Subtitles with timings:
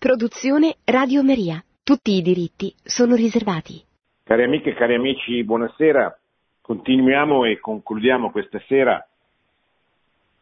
[0.00, 1.62] Produzione Radio Maria.
[1.84, 3.84] Tutti i diritti sono riservati.
[4.24, 6.18] Cari amiche e cari amici, buonasera.
[6.62, 9.06] Continuiamo e concludiamo questa sera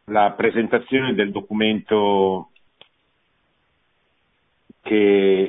[0.05, 2.51] la presentazione del documento
[4.81, 4.95] che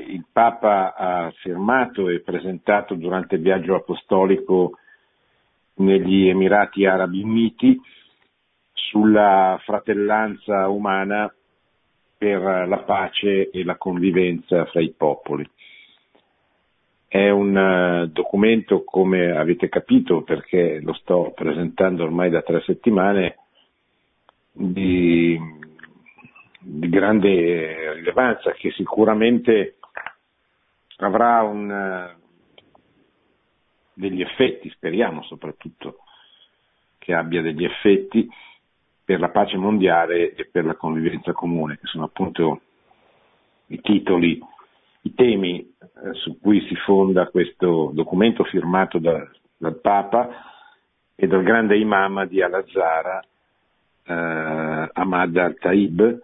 [0.09, 4.72] il Papa ha firmato e presentato durante il viaggio apostolico
[5.74, 7.80] negli Emirati Arabi Uniti
[8.72, 11.32] sulla fratellanza umana
[12.21, 15.48] per la pace e la convivenza fra i popoli.
[17.08, 23.39] È un eh, documento, come avete capito, perché lo sto presentando ormai da tre settimane,
[24.53, 25.41] di,
[26.61, 29.77] di grande rilevanza, che sicuramente
[30.99, 32.14] avrà un,
[33.94, 36.00] degli effetti, speriamo soprattutto
[36.98, 38.28] che abbia degli effetti
[39.11, 42.61] per la pace mondiale e per la convivenza comune, che sono appunto
[43.67, 44.41] i titoli,
[45.00, 50.28] i temi eh, su cui si fonda questo documento firmato da, dal Papa
[51.17, 53.20] e dal grande imam di Al-Azhar,
[54.05, 56.20] eh, Ahmad al-Taib.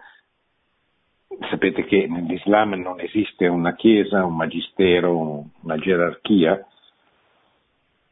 [1.51, 6.65] Sapete che nell'Islam non esiste una chiesa, un magistero, una gerarchia,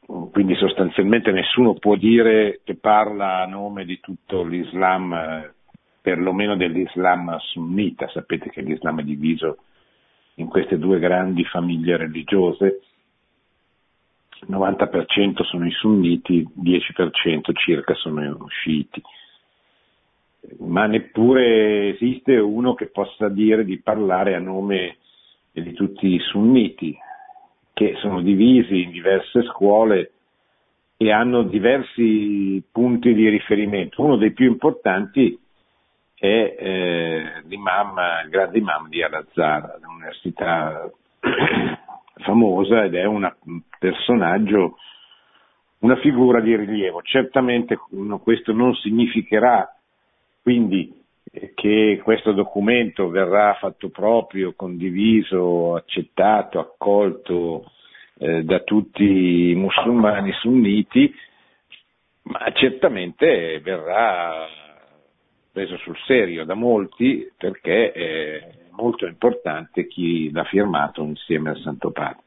[0.06, 5.52] quindi sostanzialmente nessuno può dire che parla a nome di tutto l'Islam,
[6.00, 9.58] perlomeno dell'Islam sunnita, sapete che l'Islam è diviso
[10.34, 12.80] in queste due grandi famiglie religiose,
[14.40, 19.00] il 90% sono i sunniti, 10% circa sono i sciiti,
[20.58, 24.98] ma neppure esiste uno che possa dire di parlare a nome
[25.52, 26.94] di tutti i sunniti,
[27.74, 30.12] che sono divisi in diverse scuole
[30.96, 34.02] e hanno diversi punti di riferimento.
[34.02, 35.38] Uno dei più importanti
[36.14, 40.88] è eh, l'imam, il grande imam di Al-Azhar, un'università
[42.22, 44.78] famosa ed è una, un personaggio,
[45.80, 47.02] una figura di rilievo.
[47.02, 47.76] Certamente
[48.22, 49.68] questo non significherà
[50.42, 51.02] quindi
[51.54, 57.72] che questo documento verrà fatto proprio, condiviso, accettato, accolto
[58.24, 61.14] eh, da tutti i musulmani sunniti,
[62.22, 64.46] ma certamente verrà
[65.52, 71.90] preso sul serio da molti perché è molto importante chi l'ha firmato insieme al Santo
[71.90, 72.22] Padre.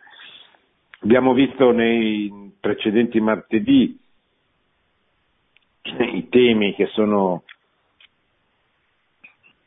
[1.01, 3.99] Abbiamo visto nei precedenti martedì
[5.81, 7.41] i temi che sono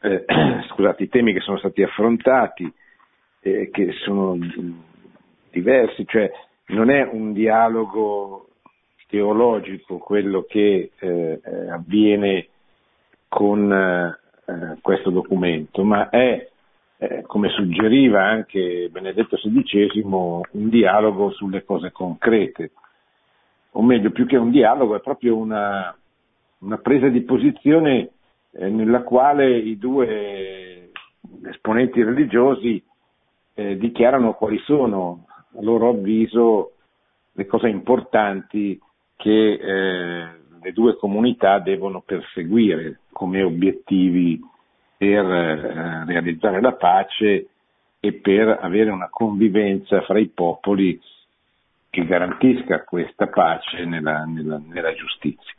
[0.02, 0.24] eh,
[0.70, 2.72] scusate, i temi che sono stati affrontati,
[3.40, 4.38] eh, che sono
[5.50, 6.30] diversi, cioè
[6.66, 8.48] non è un dialogo
[9.08, 11.40] teologico quello che eh,
[11.70, 12.46] avviene
[13.28, 16.48] con eh, questo documento, ma è,
[16.98, 22.70] eh, come suggeriva anche Benedetto XVI, un dialogo sulle cose concrete,
[23.72, 25.96] o meglio, più che un dialogo, è proprio una,
[26.58, 28.10] una presa di posizione
[28.52, 30.90] eh, nella quale i due
[31.44, 32.82] esponenti religiosi
[33.54, 36.72] eh, dichiarano quali sono, a loro avviso,
[37.32, 38.80] le cose importanti
[39.16, 40.28] che eh,
[40.62, 44.40] le due comunità devono perseguire come obiettivi
[44.96, 47.48] per eh, realizzare la pace
[48.00, 51.00] e per avere una convivenza fra i popoli
[51.90, 55.54] che garantisca questa pace nella, nella, nella giustizia.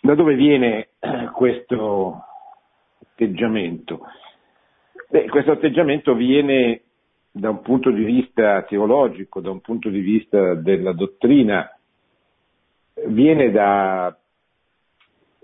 [0.00, 2.24] Da dove viene eh, questo
[3.00, 4.06] atteggiamento?
[5.08, 6.82] Beh, questo atteggiamento viene
[7.30, 11.70] da un punto di vista teologico, da un punto di vista della dottrina,
[13.06, 14.16] viene da,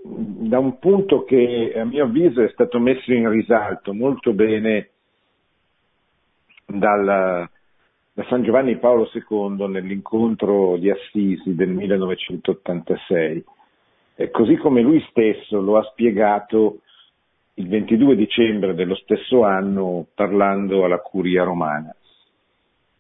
[0.03, 4.91] da un punto che a mio avviso è stato messo in risalto molto bene
[6.67, 7.49] dal,
[8.13, 13.45] da San Giovanni Paolo II nell'incontro di Assisi del 1986
[14.17, 16.81] eh, così come lui stesso lo ha spiegato
[17.55, 21.95] il 22 dicembre dello stesso anno parlando alla curia romana.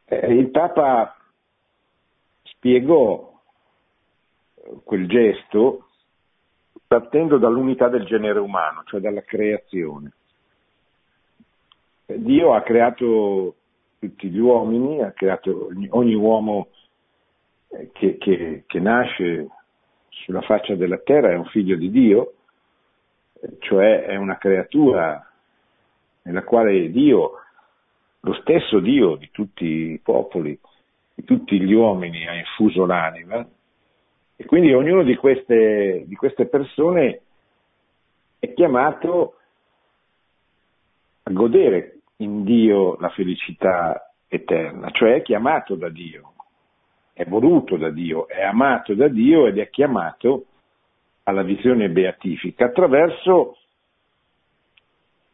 [0.04, 1.16] Eh, il Papa
[2.42, 3.32] spiegò
[4.84, 5.88] quel gesto
[6.86, 10.12] partendo dall'unità del genere umano, cioè dalla creazione.
[12.06, 13.54] Dio ha creato
[13.98, 16.68] tutti gli uomini, ha creato ogni uomo
[17.68, 19.48] eh, che, che, che nasce
[20.08, 22.33] sulla faccia della terra è un figlio di Dio,
[23.58, 25.30] cioè è una creatura
[26.22, 27.32] nella quale Dio,
[28.20, 30.58] lo stesso Dio di tutti i popoli,
[31.14, 33.46] di tutti gli uomini ha infuso l'anima
[34.36, 37.20] e quindi ognuno di queste, di queste persone
[38.38, 39.36] è chiamato
[41.22, 46.32] a godere in Dio la felicità eterna, cioè è chiamato da Dio,
[47.12, 50.46] è voluto da Dio, è amato da Dio ed è chiamato
[51.24, 53.56] alla visione beatifica attraverso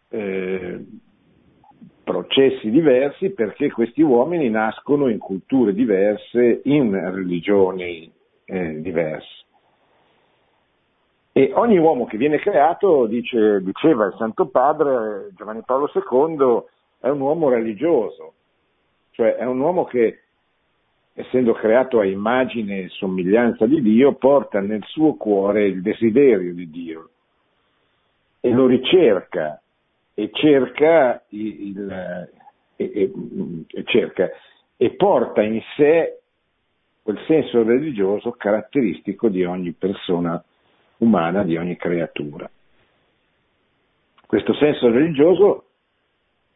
[0.08, 0.84] eh,
[2.02, 8.10] processi diversi perché questi uomini nascono in culture diverse, in religioni
[8.44, 9.38] eh, diverse.
[11.32, 16.62] E ogni uomo che viene creato, dice, diceva il Santo Padre Giovanni Paolo II,
[16.98, 18.34] è un uomo religioso,
[19.12, 20.22] cioè è un uomo che,
[21.20, 26.70] essendo creato a immagine e somiglianza di Dio, porta nel suo cuore il desiderio di
[26.70, 27.10] Dio
[28.40, 29.60] e lo ricerca
[30.14, 32.28] e cerca, il,
[32.76, 33.12] e, e,
[33.66, 34.30] e cerca
[34.76, 36.20] e porta in sé
[37.02, 40.42] quel senso religioso caratteristico di ogni persona
[40.98, 42.50] umana, di ogni creatura.
[44.26, 45.64] Questo senso religioso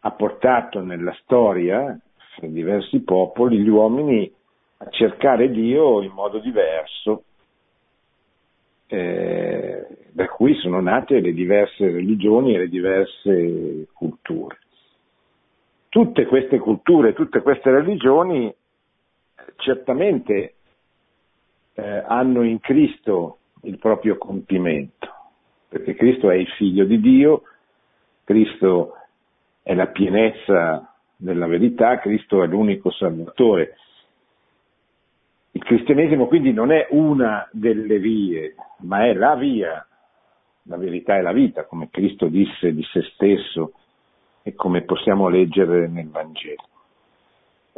[0.01, 1.99] ha portato nella storia,
[2.37, 4.33] fra diversi popoli, gli uomini
[4.79, 7.25] a cercare Dio in modo diverso,
[8.87, 14.59] eh, da cui sono nate le diverse religioni e le diverse culture.
[15.88, 18.53] Tutte queste culture, tutte queste religioni
[19.56, 20.55] certamente
[21.75, 25.09] eh, hanno in Cristo il proprio compimento,
[25.69, 27.43] perché Cristo è il figlio di Dio,
[28.25, 28.94] Cristo
[29.62, 33.77] è la pienezza della verità, Cristo è l'unico salvatore.
[35.65, 39.87] Cristianesimo quindi non è una delle vie, ma è la via,
[40.65, 43.73] la verità è la vita, come Cristo disse di se stesso
[44.43, 46.63] e come possiamo leggere nel Vangelo.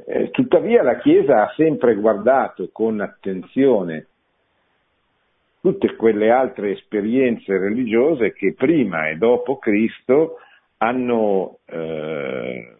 [0.04, 4.08] Eh, tuttavia la Chiesa ha sempre guardato con attenzione
[5.60, 10.38] tutte quelle altre esperienze religiose che prima e dopo Cristo
[10.78, 12.75] hanno, eh,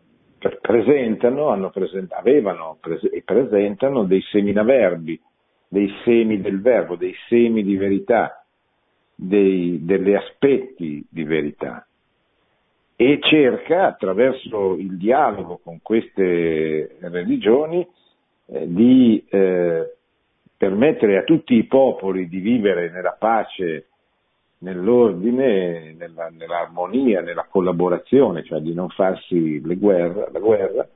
[0.60, 5.20] presentano, present- avevano pres- e presentano dei seminaverbi,
[5.68, 8.44] dei semi del verbo, dei semi di verità,
[9.14, 11.86] dei, degli aspetti di verità.
[12.96, 17.86] E cerca attraverso il dialogo con queste religioni
[18.46, 19.96] eh, di eh,
[20.56, 23.88] permettere a tutti i popoli di vivere nella pace,
[24.66, 30.88] nell'ordine, nella, nell'armonia, nella collaborazione, cioè di non farsi guerre, la guerra,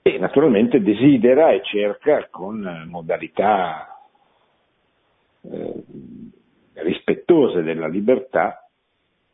[0.00, 3.98] e naturalmente desidera e cerca con modalità
[5.42, 5.84] eh,
[6.74, 8.66] rispettose della libertà,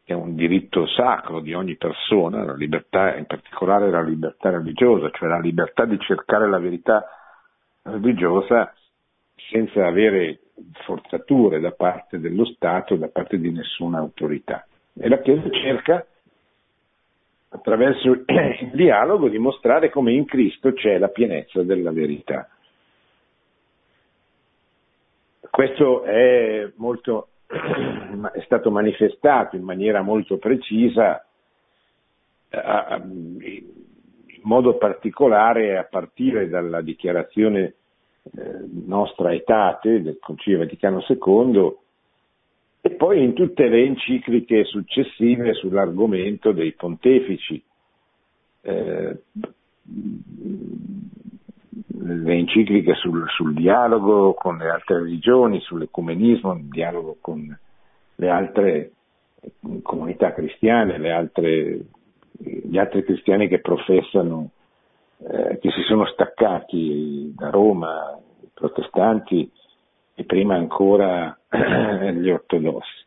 [0.04, 5.10] che è un diritto sacro di ogni persona, la libertà, in particolare la libertà religiosa,
[5.10, 7.06] cioè la libertà di cercare la verità
[7.82, 8.74] religiosa
[9.50, 10.39] senza avere
[10.84, 14.66] forzature da parte dello Stato, da parte di nessuna autorità.
[14.94, 16.06] E la Chiesa cerca,
[17.50, 22.48] attraverso il dialogo, di mostrare come in Cristo c'è la pienezza della verità.
[25.50, 31.24] Questo è, molto, è stato manifestato in maniera molto precisa
[32.52, 37.74] in modo particolare a partire dalla dichiarazione
[38.22, 41.76] eh, nostra etate del Concilio Vaticano II
[42.82, 47.62] e poi in tutte le encicliche successive sull'argomento dei pontefici,
[48.62, 49.18] eh,
[52.02, 57.58] le encicliche sul, sul, dialogo con le altre religioni, sull'ecumenismo, il dialogo con
[58.16, 58.92] le altre
[59.82, 61.84] comunità cristiane, le altre
[62.42, 64.50] gli altri cristiani che professano,
[65.28, 69.50] eh, che si sono staccati da Roma, i protestanti
[70.14, 71.38] e prima ancora
[72.12, 73.04] gli ortodossi.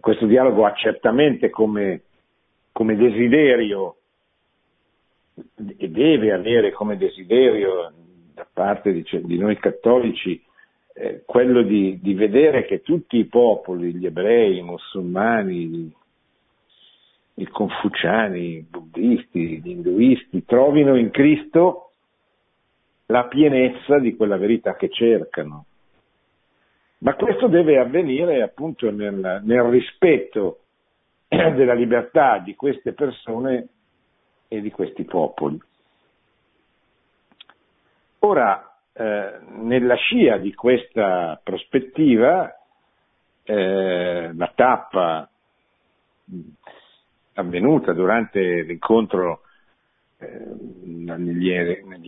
[0.00, 2.02] Questo dialogo ha certamente come,
[2.72, 3.96] come desiderio
[5.76, 7.92] e deve avere come desiderio
[8.34, 10.42] da parte di, di noi cattolici
[10.94, 15.92] eh, quello di, di, vedere che tutti i popoli, gli ebrei, i musulmani,
[17.34, 21.90] i confuciani, i buddisti, gli induisti, trovino in Cristo
[23.06, 25.66] la pienezza di quella verità che cercano.
[26.98, 30.60] Ma questo deve avvenire appunto nel, nel rispetto
[31.28, 33.68] della libertà di queste persone
[34.48, 35.60] e di questi popoli.
[38.20, 42.50] Ora, eh, nella scia di questa prospettiva,
[43.42, 45.28] eh, la tappa
[47.34, 49.40] avvenuta durante l'incontro
[50.18, 50.26] eh,
[50.82, 51.50] negli,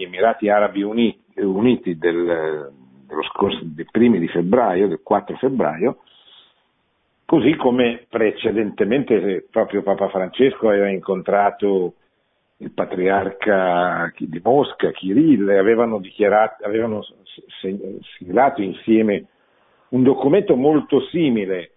[0.02, 2.73] Emirati Arabi Uniti, Uniti del,
[3.06, 5.99] dello scorso, dei primi di febbraio, del 4 febbraio,
[7.26, 11.95] Così come precedentemente proprio Papa Francesco aveva incontrato
[12.59, 16.00] il patriarca di Mosca, Kirill, avevano,
[16.62, 17.04] avevano
[18.16, 19.26] siglato insieme
[19.88, 21.73] un documento molto simile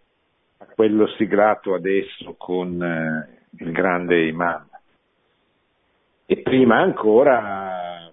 [0.60, 4.68] a quello siglato adesso con eh, il grande imam.
[6.26, 8.12] E prima ancora,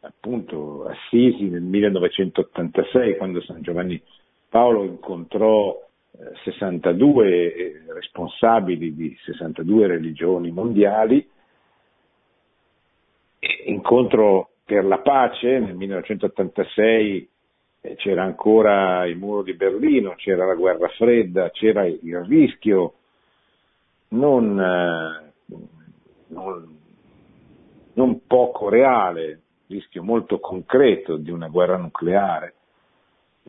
[0.00, 4.00] appunto, Assisi nel 1986, quando San Giovanni
[4.48, 5.76] Paolo incontrò
[6.44, 11.28] 62 eh, eh, responsabili di 62 religioni mondiali,
[13.66, 17.28] incontro per la pace nel 1986
[17.80, 22.94] eh, c'era ancora il muro di Berlino, c'era la guerra fredda, c'era il rischio
[24.08, 24.54] non,
[26.26, 26.78] non,
[27.94, 32.54] non poco reale, rischio molto concreto di una guerra nucleare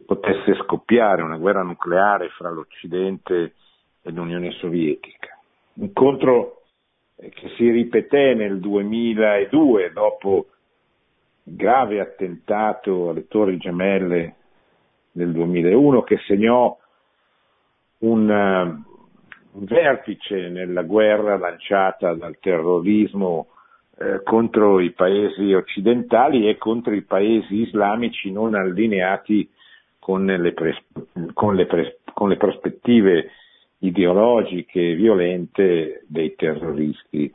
[0.05, 3.53] potesse scoppiare una guerra nucleare fra l'Occidente
[4.01, 5.39] e l'Unione Sovietica.
[5.75, 6.61] Incontro
[7.15, 10.47] eh, che si ripeté nel 2002 dopo
[11.43, 14.35] il grave attentato alle Torri Gemelle
[15.11, 16.77] del 2001 che segnò
[17.99, 18.96] un, uh,
[19.59, 23.47] vertice nella guerra lanciata dal terrorismo
[23.97, 29.49] eh, contro i paesi occidentali e contro i paesi islamici non allineati
[29.99, 30.85] con le, pres-
[31.33, 33.31] con le, pres- con le prospettive
[33.79, 37.31] ideologiche violente dei terroristi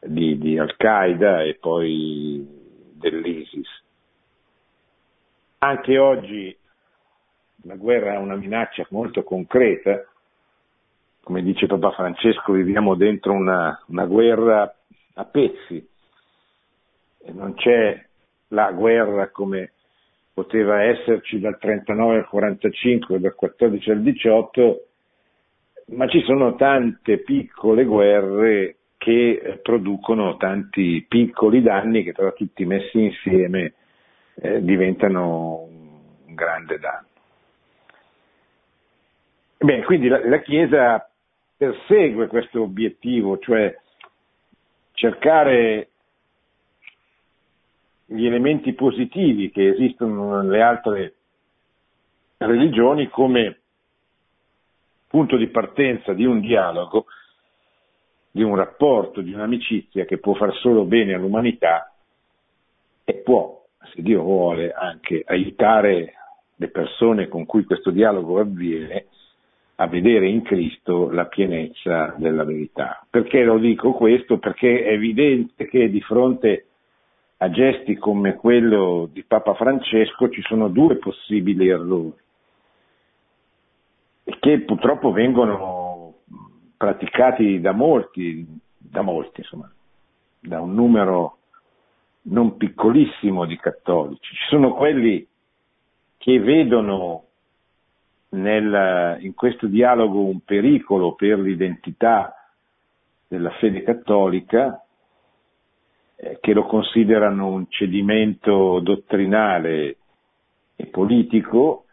[0.00, 2.46] di, di Al-Qaeda e poi
[2.94, 3.82] dell'ISIS.
[5.58, 6.56] Anche oggi
[7.62, 10.04] la guerra è una minaccia molto concreta,
[11.24, 14.72] come dice Papa Francesco, viviamo dentro una, una guerra
[15.14, 15.88] a pezzi
[17.26, 18.00] e non c'è
[18.48, 19.72] la guerra come
[20.34, 24.86] poteva esserci dal 39 al 45, dal 14 al 18,
[25.86, 33.02] ma ci sono tante piccole guerre che producono tanti piccoli danni che però tutti messi
[33.02, 33.74] insieme
[34.34, 35.68] eh, diventano
[36.26, 37.06] un grande danno.
[39.58, 41.08] Bene, quindi la, la Chiesa
[41.64, 43.74] persegue questo obiettivo, cioè
[44.92, 45.88] cercare
[48.04, 51.14] gli elementi positivi che esistono nelle altre
[52.36, 53.60] religioni come
[55.08, 57.06] punto di partenza di un dialogo,
[58.30, 61.94] di un rapporto, di un'amicizia che può far solo bene all'umanità
[63.04, 66.14] e può, se Dio vuole, anche aiutare
[66.56, 69.06] le persone con cui questo dialogo avviene
[69.76, 73.04] a vedere in Cristo la pienezza della verità.
[73.08, 74.38] Perché lo dico questo?
[74.38, 76.66] Perché è evidente che di fronte
[77.38, 82.22] a gesti come quello di Papa Francesco ci sono due possibili errori
[84.40, 86.14] che purtroppo vengono
[86.76, 89.70] praticati da molti, da molti insomma,
[90.40, 91.38] da un numero
[92.22, 94.34] non piccolissimo di cattolici.
[94.34, 95.26] Ci sono quelli
[96.16, 97.24] che vedono
[98.34, 102.34] nel, in questo dialogo un pericolo per l'identità
[103.26, 104.82] della fede cattolica
[106.16, 109.96] eh, che lo considerano un cedimento dottrinale
[110.76, 111.84] e politico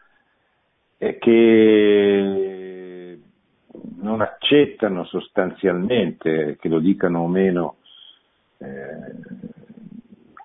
[0.98, 3.18] e che
[4.00, 7.76] non accettano sostanzialmente, che lo dicano o meno,
[8.58, 8.66] eh,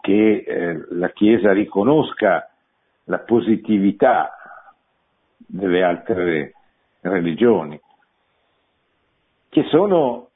[0.01, 2.49] che eh, la Chiesa riconosca
[3.05, 4.36] la positività
[5.47, 6.53] delle altre
[7.01, 7.79] religioni,
[9.49, 10.29] che sono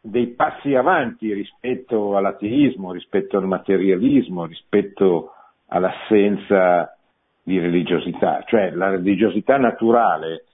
[0.00, 5.32] dei passi avanti rispetto all'ateismo, rispetto al materialismo, rispetto
[5.66, 6.96] all'assenza
[7.42, 8.42] di religiosità.
[8.46, 10.44] Cioè la religiosità naturale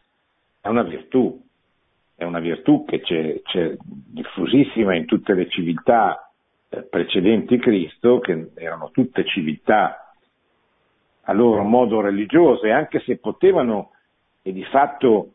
[0.60, 1.40] è una virtù,
[2.14, 6.30] è una virtù che c'è, c'è diffusissima in tutte le civiltà
[6.68, 10.12] eh, precedenti Cristo, che erano tutte civiltà
[11.28, 13.90] a loro modo religiose, anche se potevano
[14.46, 15.32] e di fatto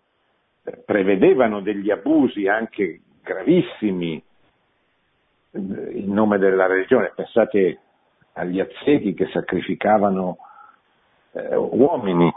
[0.63, 4.24] eh, prevedevano degli abusi anche gravissimi
[5.51, 7.12] in nome della religione.
[7.13, 7.80] Pensate
[8.34, 10.38] agli azzeti che sacrificavano
[11.34, 12.32] eh, uomini,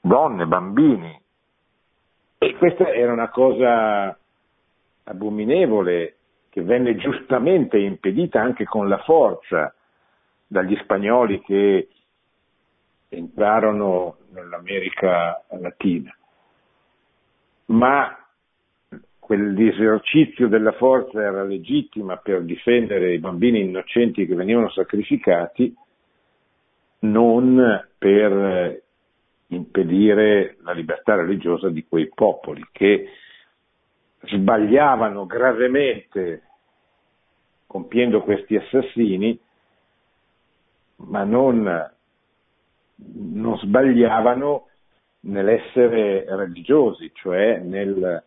[0.00, 1.20] donne, bambini.
[2.38, 4.18] E questa era una cosa
[5.04, 6.16] abominevole
[6.48, 9.72] che venne giustamente impedita anche con la forza
[10.48, 11.90] dagli spagnoli che
[13.12, 16.16] entrarono nell'America Latina.
[17.66, 18.16] Ma
[19.18, 25.74] quell'esercizio della forza era legittima per difendere i bambini innocenti che venivano sacrificati,
[27.00, 28.82] non per
[29.48, 33.08] impedire la libertà religiosa di quei popoli che
[34.22, 36.42] sbagliavano gravemente
[37.66, 39.38] compiendo questi assassini,
[40.96, 41.90] ma non,
[42.96, 44.68] non sbagliavano
[45.20, 48.22] nell'essere religiosi, cioè nel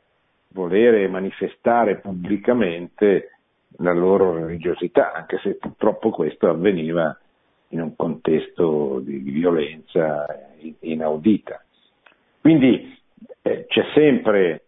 [0.49, 3.31] volere manifestare pubblicamente
[3.77, 7.17] la loro religiosità, anche se purtroppo questo avveniva
[7.69, 10.25] in un contesto di, violenza
[10.79, 11.61] inaudita.
[12.39, 12.97] Quindi
[13.41, 14.63] eh, c'è sempre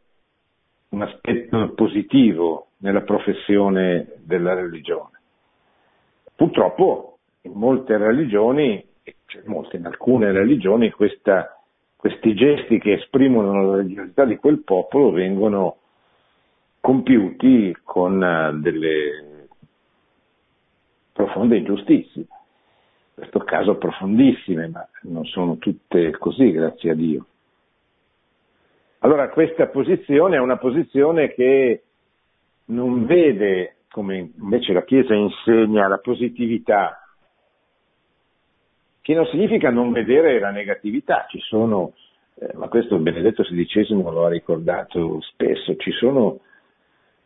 [0.89, 5.19] un aspetto positivo nella professione della religione.
[6.35, 8.83] Purtroppo in molte religioni,
[9.25, 11.59] cioè molte, in alcune religioni, questa,
[11.95, 15.77] questi gesti che esprimono la religiosità di quel popolo vengono
[16.79, 19.47] compiuti con eh, delle
[21.11, 22.21] profonde ingiustizie.
[22.21, 27.25] In questo caso profondissime, ma non sono tutte così, grazie a Dio.
[28.99, 31.83] Allora questa posizione è una posizione che
[32.65, 37.06] non vede, come invece la Chiesa insegna, la positività,
[39.07, 41.93] che non significa non vedere la negatività, ci sono,
[42.35, 46.41] eh, ma questo Benedetto XVI lo ha ricordato spesso, ci sono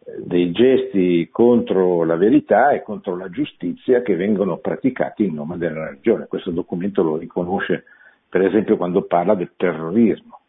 [0.06, 5.58] eh, dei gesti contro la verità e contro la giustizia che vengono praticati in nome
[5.58, 6.28] della religione.
[6.28, 7.86] Questo documento lo riconosce
[8.30, 10.40] per esempio quando parla del terrorismo.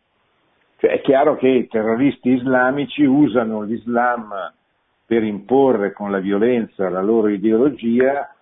[0.76, 4.34] Cioè, è chiaro che i terroristi islamici usano l'Islam
[5.06, 8.34] per imporre con la violenza la loro ideologia,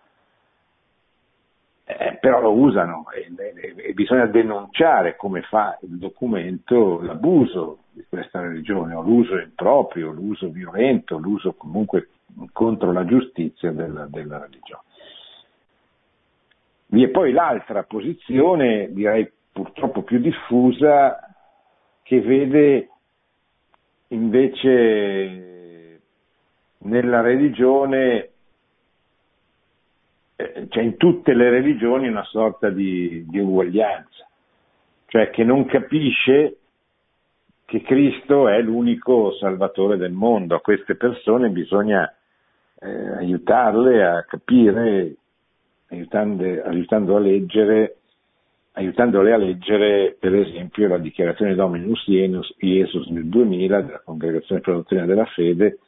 [1.99, 8.04] eh, però lo usano e, e, e, bisogna denunciare come fa il documento l'abuso di
[8.09, 12.09] questa religione, o l'uso improprio, l'uso violento, l'uso comunque
[12.52, 14.82] contro la giustizia della, della religione.
[16.87, 21.18] Vi è poi l'altra posizione, direi purtroppo più diffusa,
[22.02, 22.88] che vede
[24.09, 26.00] invece
[26.78, 28.29] nella religione,
[30.40, 34.26] eh, cioè in tutte le religioni una sorta di, di uguaglianza,
[35.06, 36.56] cioè che non capisce
[37.64, 40.56] che Cristo è l'unico salvatore del mondo.
[40.56, 42.12] A queste persone bisogna
[42.80, 45.14] eh, aiutarle a capire,
[45.88, 47.97] aiutando, a leggere
[48.73, 55.04] aiutandole a leggere per esempio la dichiarazione Dominus Iesus nel 2000 della Congregazione per la
[55.04, 55.78] della Fede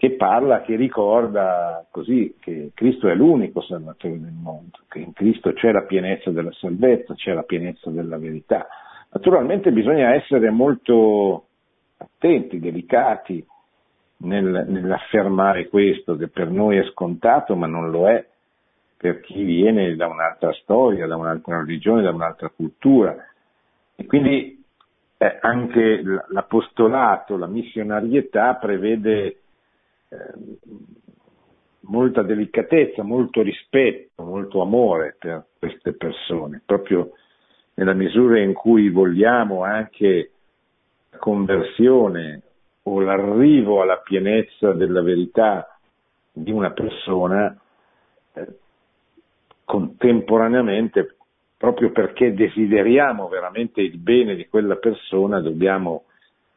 [0.00, 5.52] che parla, che ricorda così che Cristo è l'unico salvatore del mondo, che in Cristo
[5.52, 8.66] c'è la pienezza della salvezza, c'è la pienezza della verità.
[9.10, 11.48] Naturalmente bisogna essere molto
[11.98, 13.46] attenti, delicati
[14.20, 18.26] nel, nell'affermare questo, che per noi è scontato ma non lo è
[18.96, 23.14] per chi viene da un'altra storia, da un'altra religione, da un'altra cultura.
[23.94, 24.64] E quindi
[25.18, 29.40] eh, anche l'apostolato, la missionarietà prevede
[30.10, 30.34] eh,
[31.82, 37.12] molta delicatezza, molto rispetto, molto amore per queste persone, proprio
[37.74, 40.30] nella misura in cui vogliamo anche
[41.10, 42.42] la conversione
[42.82, 45.78] o l'arrivo alla pienezza della verità
[46.32, 47.56] di una persona,
[48.34, 48.46] eh,
[49.64, 51.16] contemporaneamente,
[51.56, 56.04] proprio perché desideriamo veramente il bene di quella persona, dobbiamo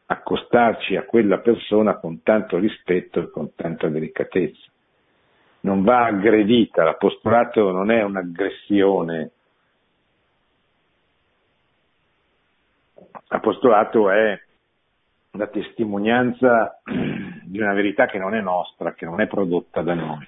[0.06, 4.72] accostarci a quella persona con tanto rispetto e con tanta delicatezza.
[5.62, 9.32] Non va aggredita, l'apostolato non è un'aggressione,
[13.30, 14.40] l'apostolato è
[15.32, 16.82] la testimonianza
[17.44, 20.28] di una verità che non è nostra, che non è prodotta da noi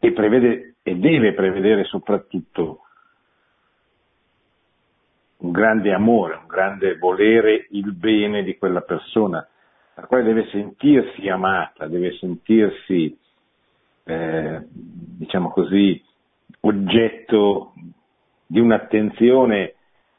[0.00, 2.86] e prevede e deve prevedere soprattutto
[5.40, 9.46] un grande amore, un grande volere il bene di quella persona,
[9.94, 13.16] la quale deve sentirsi amata, deve sentirsi,
[14.04, 16.02] eh, diciamo così,
[16.60, 17.72] oggetto
[18.46, 19.74] di un'attenzione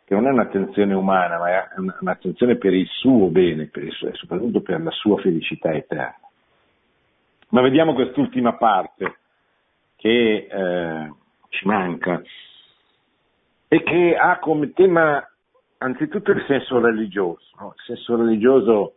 [0.06, 4.14] che non è un'attenzione umana, ma è un'attenzione per il suo bene, per il suo,
[4.16, 6.28] soprattutto per la sua felicità eterna.
[7.50, 9.18] Ma vediamo quest'ultima parte
[9.96, 11.14] che eh,
[11.50, 12.22] ci manca
[13.74, 15.26] e che ha come tema
[15.78, 17.46] anzitutto il senso religioso.
[17.58, 17.74] No?
[17.78, 18.96] Il senso religioso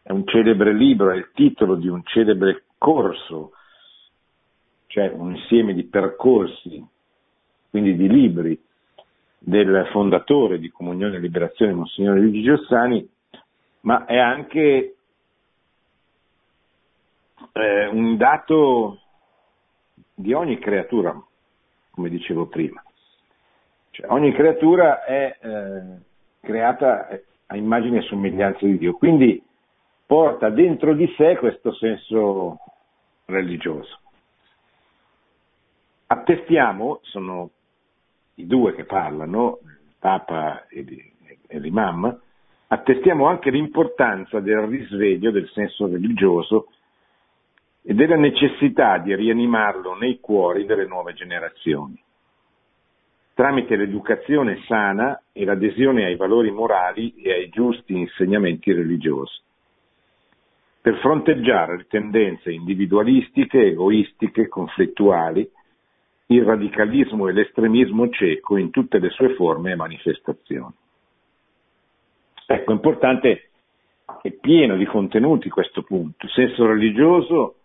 [0.00, 3.50] è un celebre libro, è il titolo di un celebre corso,
[4.86, 6.86] cioè un insieme di percorsi,
[7.68, 8.62] quindi di libri
[9.40, 13.10] del fondatore di Comunione e Liberazione, Monsignore Luigi Giossani,
[13.80, 14.96] ma è anche
[17.52, 19.00] eh, un dato
[20.14, 21.20] di ogni creatura,
[21.90, 22.80] come dicevo prima.
[23.96, 25.82] Cioè, ogni creatura è eh,
[26.42, 27.08] creata
[27.46, 29.42] a immagine e somiglianza di Dio, quindi
[30.04, 32.58] porta dentro di sé questo senso
[33.24, 34.00] religioso.
[36.08, 37.50] Attestiamo, sono
[38.34, 42.20] i due che parlano, il Papa e l'Imam,
[42.66, 46.66] attestiamo anche l'importanza del risveglio del senso religioso
[47.80, 51.98] e della necessità di rianimarlo nei cuori delle nuove generazioni,
[53.36, 59.38] tramite l'educazione sana e l'adesione ai valori morali e ai giusti insegnamenti religiosi,
[60.80, 65.46] per fronteggiare le tendenze individualistiche, egoistiche, conflittuali,
[66.28, 70.72] il radicalismo e l'estremismo cieco in tutte le sue forme e manifestazioni.
[72.46, 73.50] Ecco, è importante,
[74.22, 77.56] è pieno di contenuti questo punto, senso religioso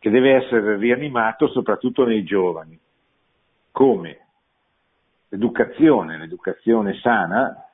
[0.00, 2.76] che deve essere rianimato soprattutto nei giovani.
[3.70, 4.23] Come?
[5.34, 7.66] L'educazione, l'educazione sana,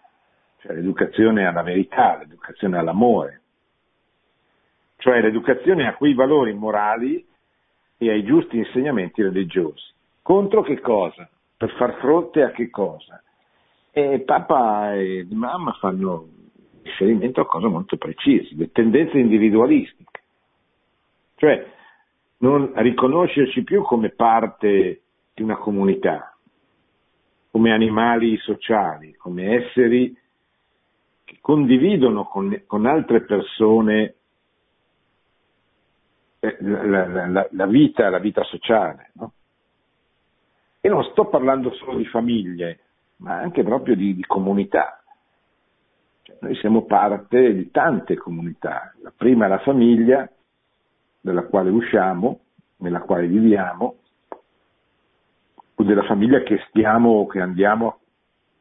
[0.61, 3.43] cioè l'educazione alla verità, l'educazione all'amore,
[4.97, 7.23] cioè l'educazione a quei valori morali
[7.99, 9.93] e ai giusti insegnamenti religiosi.
[10.23, 11.29] Contro che cosa?
[11.55, 13.23] Per far fronte a che cosa?
[13.91, 16.29] E Papa e mamma fanno
[16.83, 20.23] riferimento a cose molto precise, le tendenze individualistiche,
[21.37, 21.67] cioè
[22.39, 25.03] non riconoscerci più come parte
[25.35, 26.30] di una comunità,
[27.51, 30.17] come animali sociali, come esseri
[31.25, 34.15] che condividono con, con altre persone
[36.41, 39.11] eh, la, la, la, vita, la vita sociale.
[39.15, 39.33] No?
[40.81, 42.81] E non sto parlando solo di famiglie,
[43.17, 45.03] ma anche proprio di, di comunità.
[46.41, 48.95] Noi siamo parte di tante comunità.
[49.03, 50.31] La prima è la famiglia,
[51.21, 52.41] dalla quale usciamo,
[52.79, 53.97] nella quale viviamo,
[55.83, 58.01] della famiglia che stiamo o che andiamo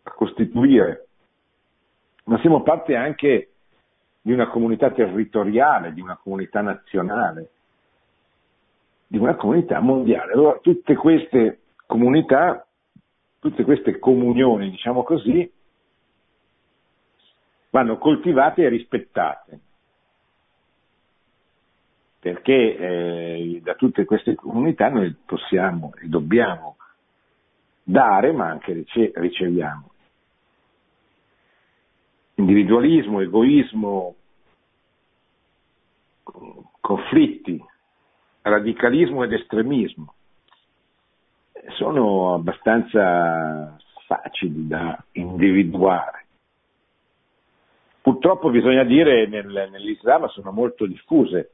[0.04, 1.08] a costituire.
[2.26, 3.50] Ma siamo parte anche
[4.22, 7.50] di una comunità territoriale, di una comunità nazionale,
[9.08, 10.34] di una comunità mondiale.
[10.34, 12.66] Allora tutte queste comunità,
[13.40, 15.52] tutte queste comunioni, diciamo così,
[17.72, 19.60] vanno coltivate e rispettate,
[22.20, 26.78] perché eh, da tutte queste comunità noi possiamo e dobbiamo
[27.90, 29.92] dare, ma anche rice- riceviamo.
[32.36, 34.16] Individualismo, egoismo,
[36.80, 37.62] conflitti,
[38.42, 40.14] radicalismo ed estremismo
[41.76, 43.76] sono abbastanza
[44.06, 46.26] facili da individuare.
[48.02, 51.54] Purtroppo bisogna dire nel, nell'Islam sono molto diffuse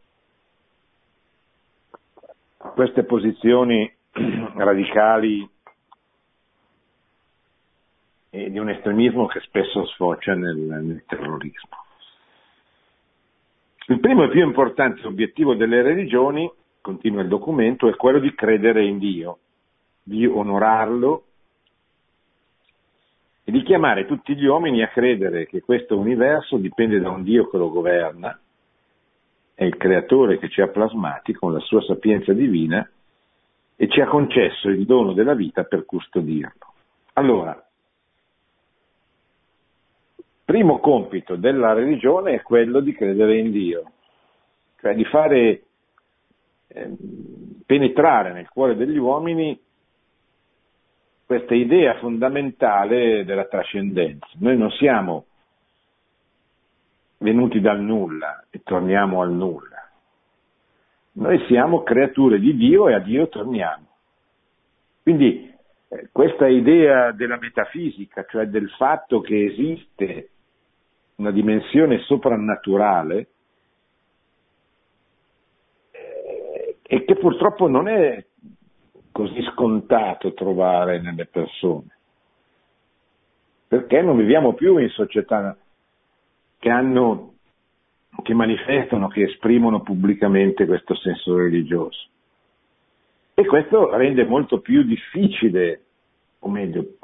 [2.57, 5.49] queste posizioni radicali
[8.35, 11.69] e di un estremismo che spesso sfocia nel, nel terrorismo.
[13.87, 18.83] Il primo e più importante obiettivo delle religioni, continua il documento, è quello di credere
[18.83, 19.37] in Dio,
[20.03, 21.23] di onorarlo
[23.45, 27.47] e di chiamare tutti gli uomini a credere che questo universo dipende da un Dio
[27.47, 28.37] che lo governa,
[29.53, 32.85] è il creatore che ci ha plasmati con la sua sapienza divina
[33.77, 36.73] e ci ha concesso il dono della vita per custodirlo.
[37.13, 37.64] Allora,
[40.45, 43.91] primo compito della religione è quello di credere in Dio,
[44.79, 45.63] cioè di fare
[46.67, 46.95] eh,
[47.65, 49.59] penetrare nel cuore degli uomini
[51.25, 54.27] questa idea fondamentale della trascendenza.
[54.39, 55.25] Noi non siamo
[57.17, 59.89] venuti dal nulla e torniamo al nulla.
[61.13, 63.87] Noi siamo creature di Dio e a Dio torniamo.
[65.01, 65.51] Quindi
[65.87, 70.29] eh, questa idea della metafisica, cioè del fatto che esiste
[71.15, 73.27] una dimensione soprannaturale,
[75.91, 78.25] eh, e che purtroppo non è
[79.11, 81.87] così scontato trovare nelle persone.
[83.67, 85.57] Perché non viviamo più in società
[86.59, 87.35] che hanno,
[88.21, 92.07] che manifestano, che esprimono pubblicamente questo senso religioso.
[93.33, 95.83] E questo rende molto più difficile,
[96.39, 96.97] o meglio,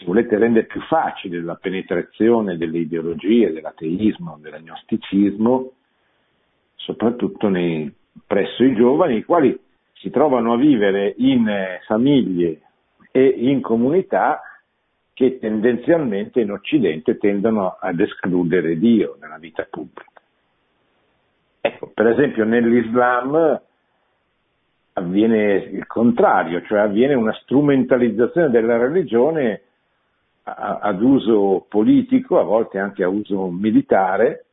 [0.00, 5.72] se volete, rende più facile la penetrazione delle ideologie, dell'ateismo, dell'agnosticismo,
[6.74, 7.92] soprattutto nei,
[8.26, 9.58] presso i giovani, i quali
[9.92, 12.62] si trovano a vivere in eh, famiglie
[13.10, 14.40] e in comunità
[15.12, 20.08] che tendenzialmente in Occidente tendono ad escludere Dio nella vita pubblica.
[21.60, 23.60] Ecco, per esempio nell'Islam
[24.94, 29.64] avviene il contrario, cioè avviene una strumentalizzazione della religione
[30.54, 34.44] ad uso politico, a volte anche a uso militare,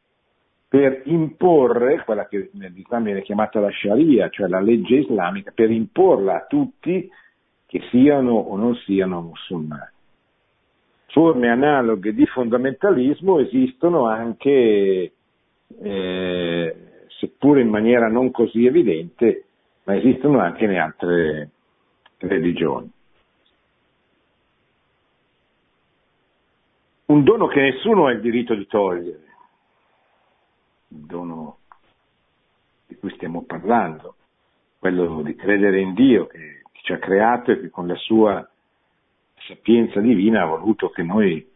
[0.69, 6.35] per imporre quella che nell'Islam viene chiamata la Sharia, cioè la legge islamica, per imporla
[6.35, 7.09] a tutti
[7.65, 9.95] che siano o non siano musulmani.
[11.07, 15.13] Forme analoghe di fondamentalismo esistono anche,
[15.81, 16.75] eh,
[17.07, 19.45] seppur in maniera non così evidente,
[19.85, 21.49] ma esistono anche in altre
[22.19, 22.91] religioni.
[27.07, 29.23] Un dono che nessuno ha il diritto di togliere,
[30.89, 31.59] il dono
[32.85, 34.15] di cui stiamo parlando,
[34.77, 38.45] quello di credere in Dio che ci ha creato e che con la sua
[39.35, 41.49] sapienza divina ha voluto che noi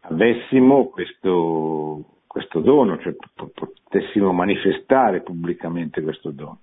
[0.00, 3.14] avessimo questo, questo dono, cioè
[3.54, 6.58] potessimo manifestare pubblicamente questo dono.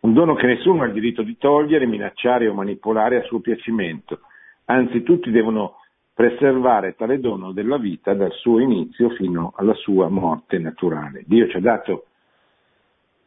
[0.00, 4.22] Un dono che nessuno ha il diritto di togliere, minacciare o manipolare a suo piacimento,
[4.64, 5.76] anzi tutti devono
[6.16, 11.24] preservare tale dono della vita dal suo inizio fino alla sua morte naturale.
[11.26, 12.06] Dio ci ha dato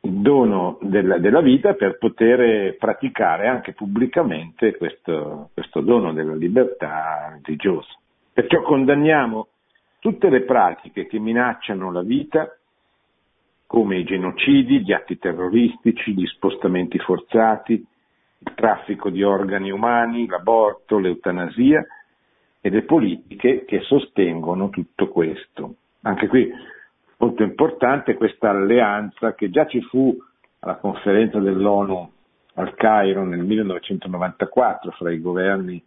[0.02, 7.40] il dono della, della vita per poter praticare anche pubblicamente questo, questo dono della libertà
[7.44, 7.94] religiosa.
[8.34, 9.50] Perciò condanniamo
[10.00, 12.58] tutte le pratiche che minacciano la vita,
[13.68, 20.98] come i genocidi, gli atti terroristici, gli spostamenti forzati, il traffico di organi umani, l'aborto,
[20.98, 21.86] l'eutanasia
[22.62, 25.76] e le politiche che sostengono tutto questo.
[26.02, 26.52] Anche qui
[27.18, 30.16] molto importante questa alleanza che già ci fu
[30.60, 32.12] alla conferenza dell'ONU
[32.56, 35.82] al Cairo nel 1994 fra i governi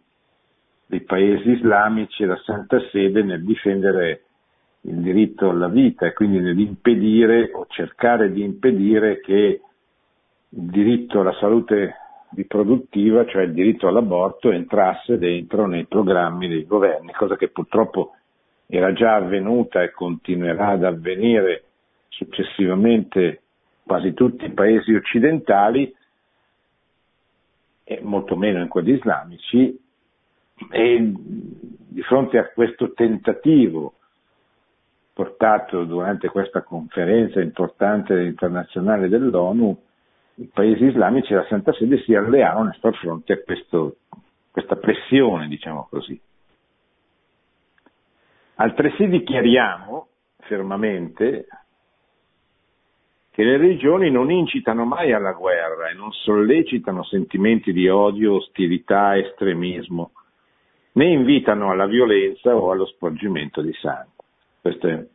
[0.85, 4.23] dei paesi islamici e la Santa Sede nel difendere
[4.81, 9.61] il diritto alla vita e quindi nell'impedire o cercare di impedire che
[10.49, 11.95] il diritto alla salute
[12.35, 18.15] riproduttiva, cioè il diritto all'aborto, entrasse dentro nei programmi dei governi, cosa che purtroppo
[18.67, 21.63] era già avvenuta e continuerà ad avvenire
[22.09, 23.41] successivamente
[23.83, 25.93] quasi tutti i paesi occidentali,
[27.85, 29.77] e molto meno in quelli islamici,
[30.71, 33.95] e di fronte a questo tentativo
[35.13, 39.81] portato durante questa conferenza importante internazionale dell'ONU,
[40.35, 43.97] i paesi islamici e la Santa Sede si allearono a far fronte a questo,
[44.51, 46.19] questa pressione, diciamo così.
[48.55, 50.07] Altresì dichiariamo
[50.39, 51.47] fermamente
[53.31, 59.17] che le religioni non incitano mai alla guerra e non sollecitano sentimenti di odio, ostilità,
[59.17, 60.11] estremismo,
[60.93, 64.23] né invitano alla violenza o allo sporgimento di sangue.
[64.61, 65.05] Questo è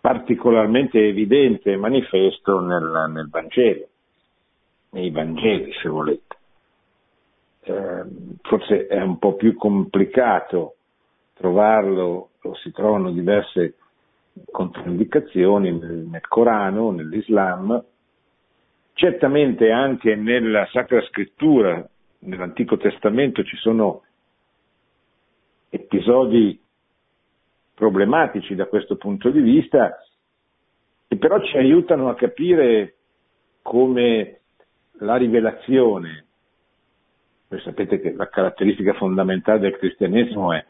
[0.00, 3.88] particolarmente evidente e manifesto nel, nel Vangelo,
[4.96, 6.36] nei Vangeli se volete.
[7.60, 8.04] Eh,
[8.40, 10.76] forse è un po' più complicato
[11.34, 13.74] trovarlo, lo si trovano diverse
[14.50, 17.84] controindicazioni nel, nel Corano, nell'Islam,
[18.94, 21.86] certamente anche nella Sacra Scrittura,
[22.20, 24.02] nell'Antico Testamento ci sono
[25.68, 26.58] episodi
[27.74, 29.98] problematici da questo punto di vista,
[31.06, 32.94] che però ci aiutano a capire
[33.60, 34.40] come
[34.98, 36.24] la rivelazione,
[37.48, 40.64] voi sapete che la caratteristica fondamentale del cristianesimo è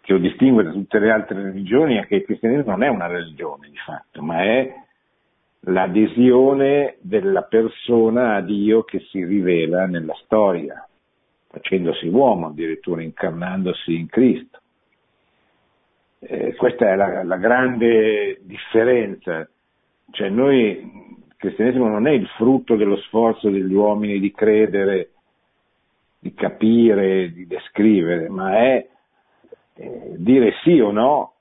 [0.00, 3.08] che lo distingue da tutte le altre religioni è che il cristianesimo non è una
[3.08, 4.72] religione di fatto, ma è
[5.60, 10.86] l'adesione della persona a Dio che si rivela nella storia,
[11.48, 14.60] facendosi uomo, addirittura incarnandosi in Cristo.
[16.20, 19.48] Eh, questa è la, la, grande differenza,
[20.10, 25.10] cioè noi, cristianesimo non è il frutto dello sforzo degli uomini di credere,
[26.18, 28.88] di capire, di descrivere, ma è
[29.74, 31.34] eh, dire sì o no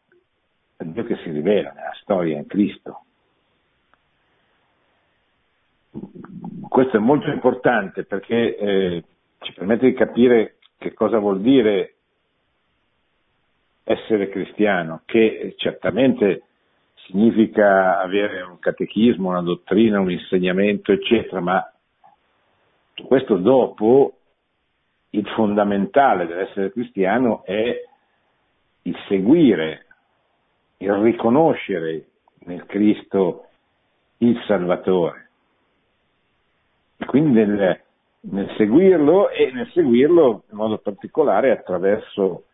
[0.77, 2.99] a Dio che si rivela nella storia in Cristo.
[6.67, 9.03] Questo è molto importante perché eh,
[9.39, 11.93] ci permette di capire che cosa vuol dire
[13.83, 16.43] essere cristiano, che certamente
[17.05, 21.71] significa avere un catechismo, una dottrina, un insegnamento, eccetera, ma
[23.07, 24.13] questo dopo
[25.11, 27.83] il fondamentale dell'essere cristiano è
[28.83, 29.85] il seguire,
[30.77, 32.05] il riconoscere
[32.39, 33.47] nel Cristo
[34.17, 35.29] il Salvatore.
[36.97, 37.81] E quindi nel,
[38.21, 42.45] nel, seguirlo e nel seguirlo in modo particolare attraverso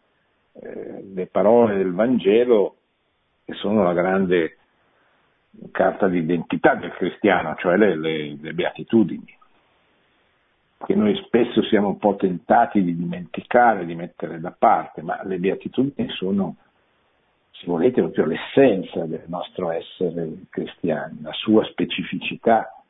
[0.53, 2.75] eh, le parole del Vangelo
[3.45, 4.57] che sono la grande
[5.71, 9.37] carta d'identità del cristiano, cioè le, le, le beatitudini.
[10.85, 15.37] che noi spesso siamo un po' tentati di dimenticare, di mettere da parte, ma le
[15.37, 16.55] beatitudini sono,
[17.51, 22.83] se volete, proprio l'essenza del nostro essere cristiani, la sua specificità,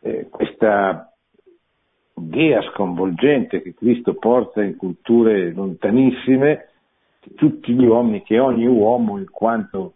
[0.00, 1.10] eh, questa
[2.16, 6.68] idea sconvolgente che Cristo porta in culture lontanissime,
[7.24, 9.94] che tutti gli uomini, che ogni uomo in quanto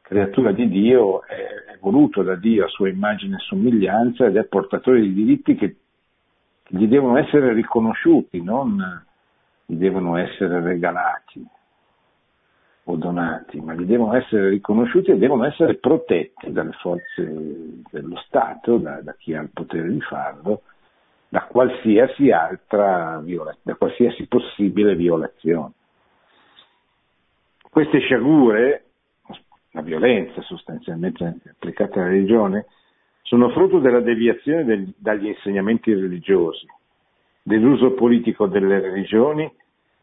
[0.00, 5.00] creatura di Dio è voluto da Dio a sua immagine e somiglianza ed è portatore
[5.00, 5.76] di diritti che
[6.68, 9.04] gli devono essere riconosciuti, non
[9.66, 11.46] gli devono essere regalati
[12.84, 18.78] o donati, ma gli devono essere riconosciuti e devono essere protetti dalle forze dello Stato,
[18.78, 20.62] da, da chi ha il potere di farlo,
[21.28, 25.72] da qualsiasi altra violazione, da qualsiasi possibile violazione.
[27.76, 28.84] Queste sciagure,
[29.72, 32.64] la violenza sostanzialmente applicata alla religione,
[33.20, 36.66] sono frutto della deviazione del, dagli insegnamenti religiosi,
[37.42, 39.52] dell'uso politico delle religioni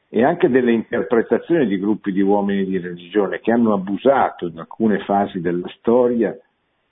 [0.07, 4.99] e anche delle interpretazioni di gruppi di uomini di religione che hanno abusato in alcune
[4.99, 6.37] fasi della storia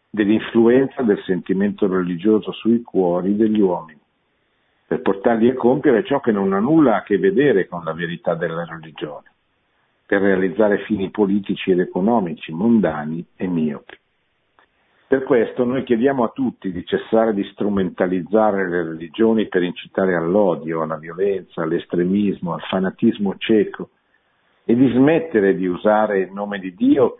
[0.10, 4.00] dell'influenza del sentimento religioso sui cuori degli uomini,
[4.88, 8.34] per portarli a compiere ciò che non ha nulla a che vedere con la verità
[8.34, 9.31] della religione,
[10.12, 13.98] per realizzare fini politici ed economici mondani e miopi.
[15.08, 20.82] Per questo noi chiediamo a tutti di cessare di strumentalizzare le religioni per incitare all'odio,
[20.82, 23.92] alla violenza, all'estremismo, al fanatismo cieco
[24.66, 27.16] e di smettere di usare il nome di Dio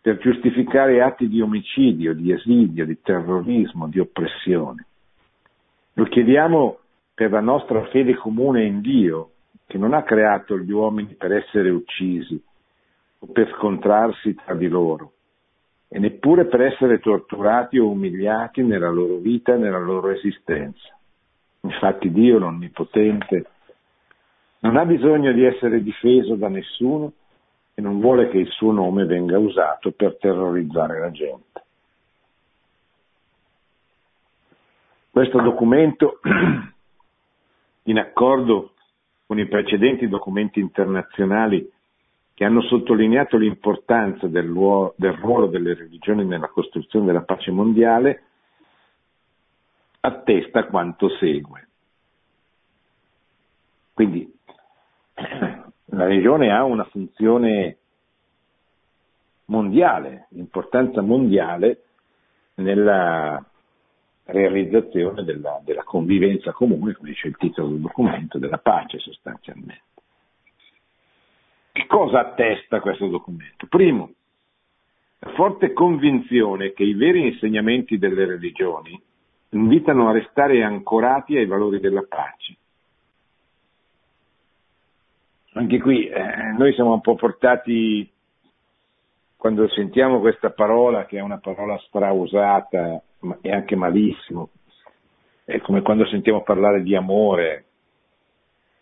[0.00, 4.86] per giustificare atti di omicidio, di esilio, di terrorismo, di oppressione.
[5.94, 6.78] Lo chiediamo
[7.12, 9.30] per la nostra fede comune in Dio,
[9.66, 12.40] che non ha creato gli uomini per essere uccisi
[13.18, 15.12] o per scontrarsi tra di loro,
[15.88, 20.96] e neppure per essere torturati o umiliati nella loro vita e nella loro esistenza.
[21.60, 23.46] Infatti Dio, l'Onnipotente,
[24.60, 27.12] non ha bisogno di essere difeso da nessuno
[27.74, 31.64] e non vuole che il suo nome venga usato per terrorizzare la gente.
[35.10, 36.20] Questo documento,
[37.84, 38.72] in accordo
[39.26, 41.70] con i precedenti documenti internazionali
[42.32, 48.22] che hanno sottolineato l'importanza del, ruolo, del ruolo delle religioni nella costruzione della pace mondiale,
[50.00, 51.68] attesta quanto segue.
[53.94, 54.30] Quindi
[55.14, 57.78] la religione ha una funzione
[59.46, 61.84] mondiale, importanza mondiale
[62.56, 63.42] nella
[64.26, 69.82] realizzazione della, della, convivenza comune, come dice il titolo del documento, della pace sostanzialmente.
[71.72, 73.66] Che cosa attesta questo documento?
[73.68, 74.10] Primo,
[75.20, 79.00] la forte convinzione che i veri insegnamenti delle religioni
[79.50, 82.56] invitano a restare ancorati ai valori della pace.
[85.52, 88.10] Anche qui eh, noi siamo un po' portati,
[89.36, 93.00] quando sentiamo questa parola, che è una parola strausata
[93.40, 94.50] e anche malissimo,
[95.44, 97.64] è come quando sentiamo parlare di amore,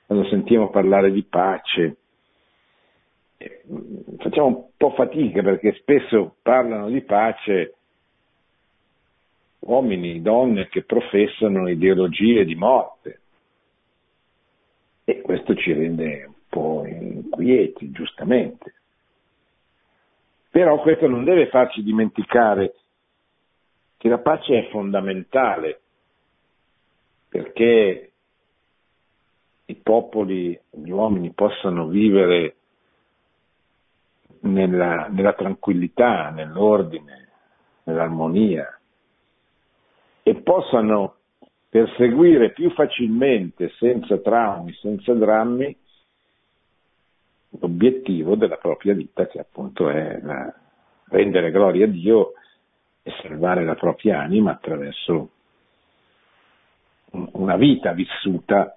[0.07, 1.97] quando sentiamo parlare di pace,
[4.19, 7.75] facciamo un po' fatica perché spesso parlano di pace
[9.61, 13.21] uomini, donne che professano ideologie di morte.
[15.05, 18.75] E questo ci rende un po' inquieti, giustamente.
[20.51, 22.75] Però questo non deve farci dimenticare
[24.05, 25.81] che la pace è fondamentale
[27.27, 28.13] perché
[29.65, 32.57] i popoli, gli uomini possano vivere
[34.41, 37.29] nella, nella tranquillità, nell'ordine,
[37.85, 38.79] nell'armonia
[40.23, 41.15] e possano
[41.71, 45.75] perseguire più facilmente, senza traumi, senza drammi,
[47.59, 50.55] l'obiettivo della propria vita, che appunto è la,
[51.09, 52.35] rendere gloria a Dio
[53.05, 55.29] e salvare la propria anima attraverso
[57.11, 58.77] una vita vissuta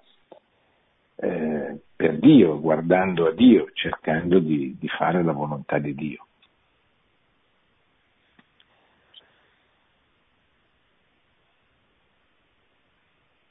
[1.16, 6.22] eh, per Dio, guardando a Dio, cercando di, di fare la volontà di Dio.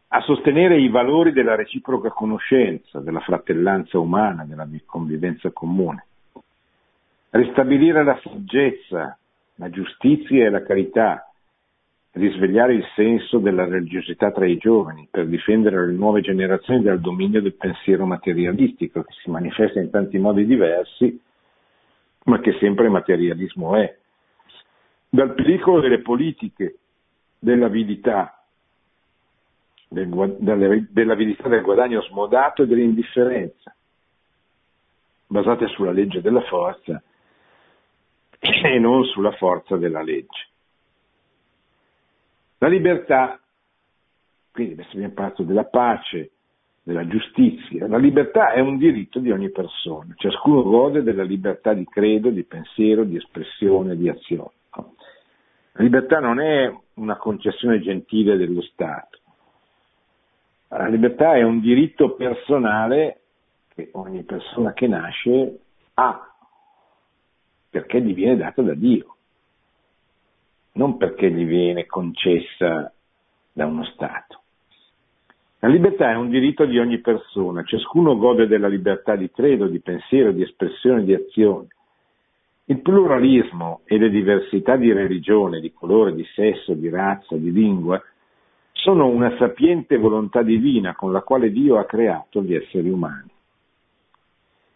[0.09, 8.03] a sostenere i valori della reciproca conoscenza, della fratellanza umana, della convivenza comune, a ristabilire
[8.03, 9.17] la saggezza,
[9.57, 11.31] la giustizia e la carità,
[12.11, 17.41] risvegliare il senso della religiosità tra i giovani, per difendere le nuove generazioni dal dominio
[17.41, 21.19] del pensiero materialistico, che si manifesta in tanti modi diversi,
[22.25, 23.97] ma che sempre materialismo è.
[25.09, 26.77] Dal pericolo delle politiche
[27.39, 28.43] dell'avidità,
[29.87, 33.75] del, dell'avidità del guadagno smodato e dell'indifferenza,
[35.27, 37.01] basate sulla legge della forza
[38.63, 40.47] e non sulla forza della legge.
[42.59, 43.39] La libertà,
[44.51, 46.31] quindi adesso abbiamo parlato della pace,
[46.81, 47.87] della giustizia.
[47.87, 52.43] La libertà è un diritto di ogni persona, ciascuno gode della libertà di credo, di
[52.43, 54.51] pensiero, di espressione, di azione.
[54.71, 59.19] La libertà non è una concessione gentile dello Stato.
[60.69, 63.21] La libertà è un diritto personale
[63.75, 65.59] che ogni persona che nasce
[65.93, 66.36] ha,
[67.77, 69.15] perché gli viene data da Dio,
[70.73, 72.91] non perché gli viene concessa
[73.53, 74.41] da uno Stato.
[75.59, 79.79] La libertà è un diritto di ogni persona, ciascuno gode della libertà di credo, di
[79.79, 81.67] pensiero, di espressione, di azione.
[82.65, 88.01] Il pluralismo e le diversità di religione, di colore, di sesso, di razza, di lingua
[88.71, 93.29] sono una sapiente volontà divina con la quale Dio ha creato gli esseri umani.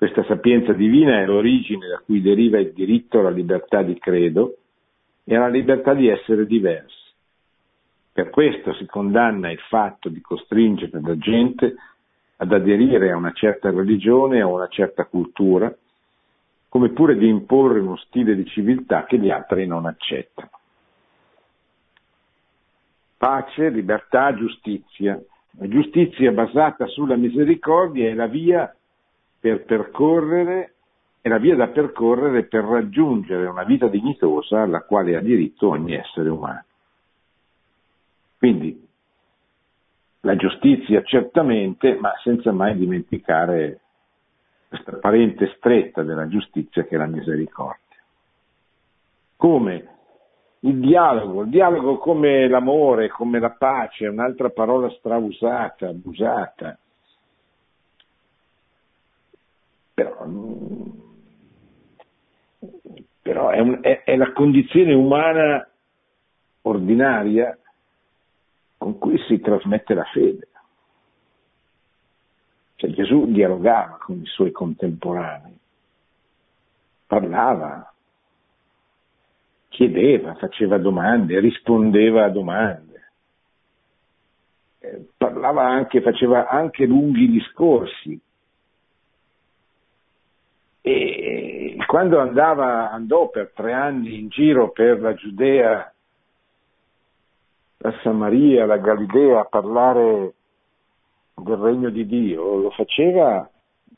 [0.02, 4.58] Questa sapienza divina è l'origine da cui deriva il diritto alla libertà di credo
[5.24, 7.14] e alla libertà di essere diversi.
[8.12, 11.76] Per questo si condanna il fatto di costringere la gente
[12.38, 15.72] ad aderire a una certa religione o a una certa cultura,
[16.68, 20.50] come pure di imporre uno stile di civiltà che gli altri non accettano.
[23.18, 25.22] Pace, libertà, giustizia.
[25.60, 28.76] La giustizia basata sulla misericordia è la via
[29.42, 30.76] per percorrere
[31.20, 35.96] è la via da percorrere per raggiungere una vita dignitosa alla quale ha diritto ogni
[35.96, 36.64] essere umano.
[38.38, 38.88] Quindi
[40.22, 43.80] la giustizia certamente, ma senza mai dimenticare
[44.68, 47.98] questa parente stretta della giustizia che è la misericordia.
[49.36, 49.88] Come
[50.60, 56.78] il dialogo, il dialogo come l'amore, come la pace, un'altra parola strausata, abusata.
[59.94, 60.26] Però,
[63.32, 65.66] però è, un, è, è la condizione umana
[66.64, 67.58] ordinaria
[68.78, 70.48] con cui si trasmette la fede.
[72.76, 75.58] Cioè Gesù dialogava con i suoi contemporanei,
[77.08, 77.94] parlava,
[79.70, 83.12] chiedeva, faceva domande, rispondeva a domande,
[84.80, 88.20] eh, parlava anche, faceva anche lunghi discorsi.
[90.84, 95.94] E quando andava, andò per tre anni in giro per la Giudea
[97.80, 100.34] la Samaria, la Galilea a parlare
[101.36, 103.46] del regno di Dio, lo faceva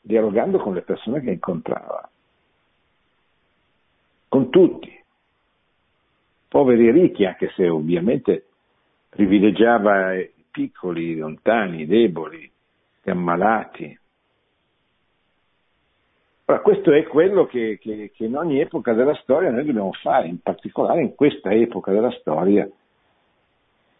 [0.02, 2.10] dialogando con le persone che incontrava,
[4.26, 5.04] con tutti,
[6.48, 8.46] poveri e ricchi, anche se ovviamente
[9.08, 12.50] privilegiava i piccoli, i lontani, i deboli,
[13.04, 13.96] gli ammalati.
[16.46, 20.28] Ora, questo è quello che, che, che in ogni epoca della storia noi dobbiamo fare,
[20.28, 22.68] in particolare in questa epoca della storia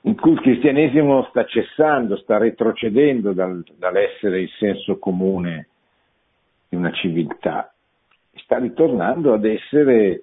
[0.07, 5.68] in cui il cristianesimo sta cessando, sta retrocedendo dal, dall'essere il senso comune
[6.68, 7.72] di una civiltà,
[8.34, 10.22] sta ritornando ad essere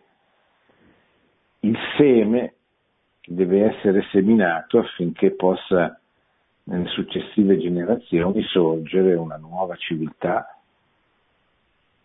[1.61, 2.53] il seme
[3.21, 5.99] che deve essere seminato affinché possa
[6.63, 10.60] nelle successive generazioni sorgere una nuova civiltà,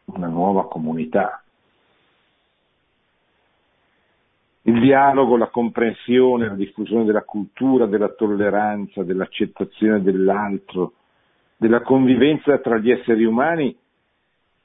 [0.07, 1.43] una nuova comunità.
[4.63, 10.95] Il dialogo, la comprensione, la diffusione della cultura, della tolleranza, dell'accettazione dell'altro,
[11.57, 13.77] della convivenza tra gli esseri umani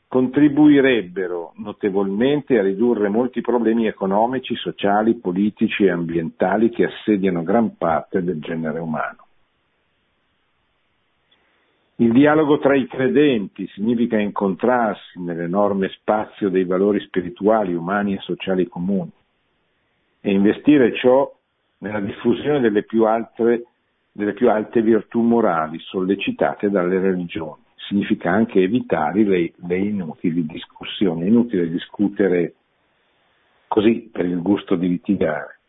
[0.08, 8.22] contribuirebbero notevolmente a ridurre molti problemi economici, sociali, politici e ambientali che assediano gran parte
[8.22, 9.28] del genere umano.
[12.02, 18.68] Il dialogo tra i credenti significa incontrarsi nell'enorme spazio dei valori spirituali, umani e sociali
[18.68, 19.12] comuni
[20.20, 21.32] e investire ciò
[21.78, 23.66] nella diffusione delle più, altre,
[24.12, 27.62] delle più alte virtù morali sollecitate dalle religioni.
[27.76, 32.56] Significa anche evitare le, le inutili discussioni, è inutile discutere
[33.68, 35.60] così per il gusto di litigare.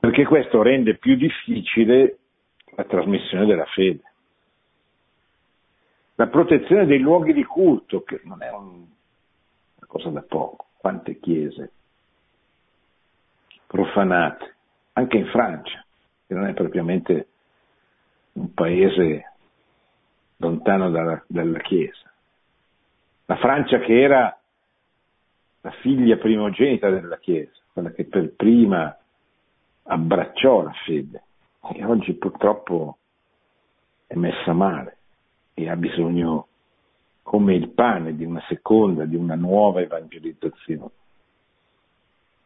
[0.00, 2.16] Perché questo rende più difficile
[2.74, 4.02] la trasmissione della fede.
[6.14, 8.86] La protezione dei luoghi di culto, che non è un,
[9.76, 11.72] una cosa da poco quante chiese
[13.66, 14.56] profanate,
[14.92, 15.84] anche in Francia,
[16.26, 17.28] che non è propriamente
[18.32, 19.32] un paese
[20.36, 22.12] lontano dalla, dalla Chiesa.
[23.26, 24.38] La Francia che era
[25.62, 28.94] la figlia primogenita della Chiesa, quella che per prima
[29.84, 31.22] abbracciò la fede
[31.70, 32.98] e oggi purtroppo
[34.06, 34.98] è messa male
[35.54, 36.48] e ha bisogno
[37.22, 40.90] come il pane di una seconda, di una nuova evangelizzazione,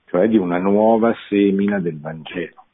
[0.07, 2.65] cioè di una nuova semina del Vangelo.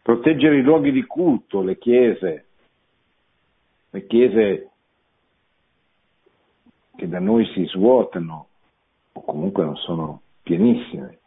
[0.00, 2.46] Proteggere i luoghi di culto, le chiese,
[3.90, 4.70] le chiese
[6.96, 8.46] che da noi si svuotano
[9.12, 11.18] o comunque non sono pienissime,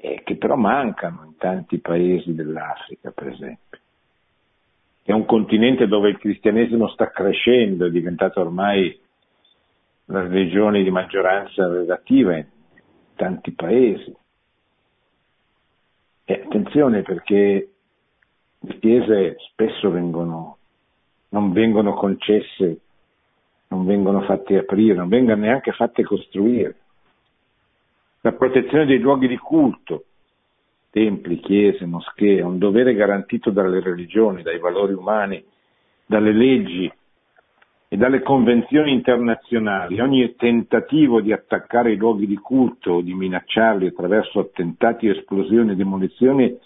[0.00, 3.78] e che però mancano in tanti paesi dell'Africa, per esempio
[5.10, 8.96] è un continente dove il cristianesimo sta crescendo, è diventato ormai
[10.06, 12.46] la religione di maggioranza relativa in
[13.16, 14.14] tanti paesi.
[16.24, 17.70] E attenzione perché
[18.60, 20.58] le chiese spesso vengono,
[21.30, 22.80] non vengono concesse,
[23.68, 26.76] non vengono fatte aprire, non vengono neanche fatte costruire.
[28.22, 30.04] La protezione dei luoghi di culto,
[30.90, 35.42] templi, chiese, moschee, è un dovere garantito dalle religioni, dai valori umani,
[36.04, 36.92] dalle leggi
[37.88, 40.00] e dalle convenzioni internazionali.
[40.00, 45.76] Ogni tentativo di attaccare i luoghi di culto o di minacciarli attraverso attentati, esplosioni e
[45.76, 46.58] demolizioni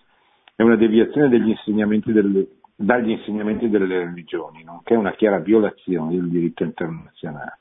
[0.57, 6.64] è una deviazione insegnamenti delle, dagli insegnamenti delle religioni, nonché una chiara violazione del diritto
[6.64, 7.59] internazionale.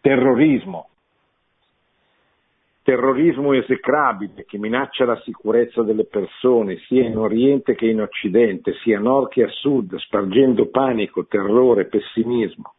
[0.00, 0.88] Terrorismo,
[2.86, 8.98] terrorismo esecrabile che minaccia la sicurezza delle persone sia in Oriente che in Occidente, sia
[8.98, 12.74] a nord che a sud, spargendo panico, terrore, pessimismo.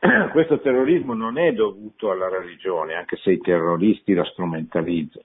[0.32, 5.24] Questo terrorismo non è dovuto alla religione, anche se i terroristi la strumentalizzano,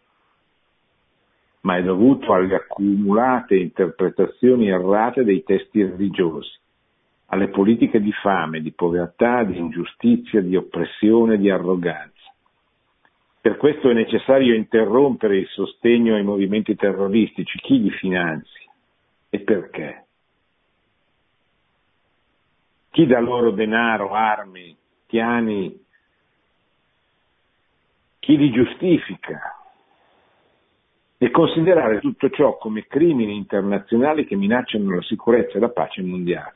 [1.61, 6.55] ma è dovuto alle accumulate interpretazioni errate dei testi religiosi,
[7.29, 12.14] alle politiche di fame, di povertà, di ingiustizia, di oppressione, di arroganza
[13.45, 17.59] per questo è necessario interrompere il sostegno ai movimenti terroristici.
[17.59, 18.71] Chi li finanzia
[19.29, 20.05] e perché?
[22.89, 24.75] Chi dà loro denaro, armi,
[25.05, 25.79] piani?
[28.17, 29.55] Chi li giustifica?
[31.19, 36.55] E considerare tutto ciò come crimini internazionali che minacciano la sicurezza e la pace mondiale.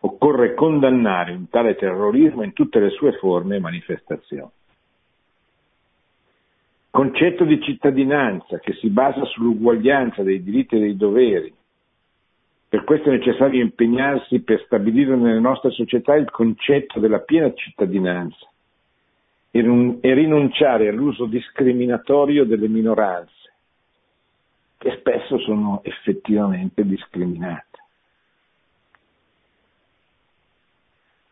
[0.00, 4.52] Occorre condannare un tale terrorismo in tutte le sue forme e manifestazioni
[6.98, 11.54] concetto di cittadinanza che si basa sull'uguaglianza dei diritti e dei doveri.
[12.68, 18.44] Per questo è necessario impegnarsi per stabilire nelle nostre società il concetto della piena cittadinanza
[19.52, 19.60] e
[20.12, 23.52] rinunciare all'uso discriminatorio delle minoranze,
[24.76, 27.78] che spesso sono effettivamente discriminate.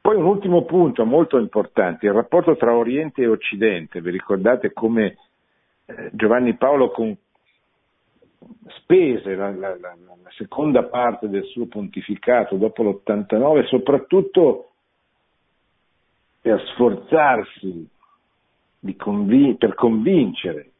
[0.00, 4.00] Poi un ultimo punto molto importante, il rapporto tra Oriente e Occidente.
[4.00, 5.16] Vi ricordate come
[6.12, 7.16] Giovanni Paolo con,
[8.68, 14.70] spese la, la, la, la, seconda parte del suo pontificato dopo l'89 soprattutto
[16.41, 17.89] per sforzarsi
[18.97, 20.70] convin- per convincere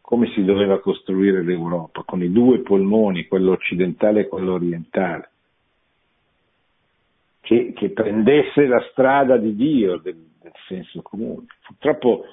[0.00, 5.30] come si doveva costruire l'Europa, con i due polmoni, quello occidentale e quello orientale,
[7.40, 11.46] che, che prendesse la strada di Dio, del, del senso comune.
[11.66, 12.24] Purtroppo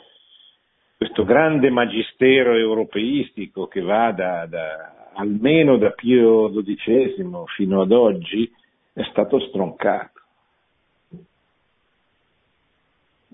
[1.03, 8.49] questo grande magistero europeistico che va da, da, almeno da Pio XII fino ad oggi
[8.93, 10.21] è stato stroncato.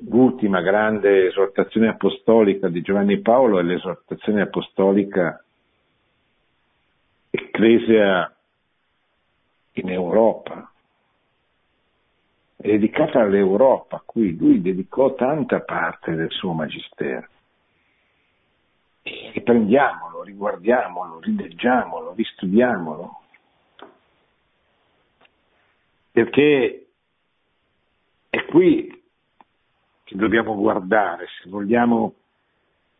[0.09, 5.43] L'ultima grande esortazione apostolica di Giovanni Paolo è l'esortazione apostolica
[7.29, 8.35] Ecclesia
[9.73, 10.71] in Europa,
[12.55, 17.27] è dedicata all'Europa, a cui lui dedicò tanta parte del suo magistero
[19.33, 23.21] riprendiamolo, riguardiamolo, rileggiamolo, ristudiamolo,
[26.11, 26.87] perché
[28.29, 29.03] è qui
[30.03, 32.13] che dobbiamo guardare, se vogliamo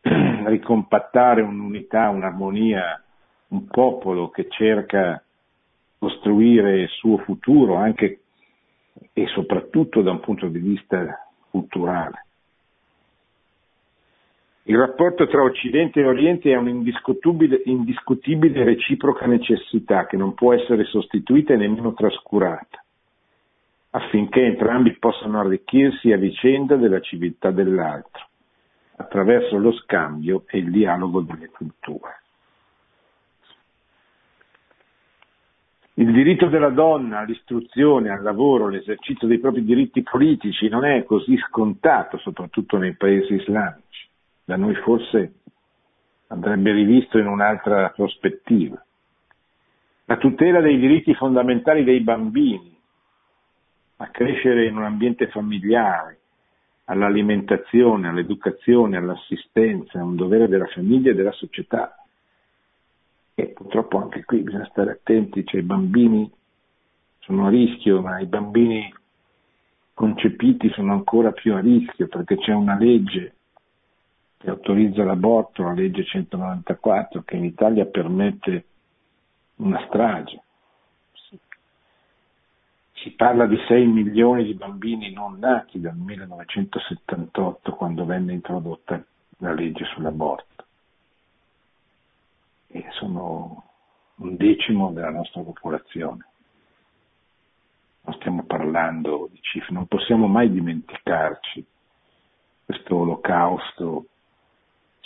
[0.00, 3.02] ricompattare un'unità, un'armonia,
[3.48, 5.22] un popolo che cerca
[5.98, 8.20] costruire il suo futuro anche
[9.12, 12.26] e soprattutto da un punto di vista culturale.
[14.64, 20.84] Il rapporto tra Occidente e Oriente è un'indiscutibile indiscutibile reciproca necessità che non può essere
[20.84, 22.84] sostituita e nemmeno trascurata,
[23.90, 28.28] affinché entrambi possano arricchirsi a vicenda della civiltà dell'altro,
[28.96, 32.18] attraverso lo scambio e il dialogo delle culture.
[35.94, 41.36] Il diritto della donna all'istruzione, al lavoro, all'esercizio dei propri diritti politici non è così
[41.48, 44.08] scontato, soprattutto nei paesi islamici
[44.50, 45.34] da noi forse
[46.26, 48.84] andrebbe rivisto in un'altra prospettiva.
[50.06, 52.76] La tutela dei diritti fondamentali dei bambini,
[53.98, 56.18] a crescere in un ambiente familiare,
[56.86, 61.94] all'alimentazione, all'educazione, all'assistenza, è un dovere della famiglia e della società.
[63.34, 66.28] E purtroppo anche qui bisogna stare attenti, cioè i bambini
[67.20, 68.92] sono a rischio, ma i bambini
[69.94, 73.34] concepiti sono ancora più a rischio perché c'è una legge
[74.40, 78.64] che autorizza l'aborto, la legge 194, che in Italia permette
[79.56, 80.42] una strage.
[82.94, 89.04] Si parla di 6 milioni di bambini non nati dal 1978 quando venne introdotta
[89.38, 90.64] la legge sull'aborto.
[92.68, 93.64] E sono
[94.16, 96.26] un decimo della nostra popolazione.
[98.04, 101.66] Non stiamo parlando di cifre, non possiamo mai dimenticarci
[102.64, 104.06] questo olocausto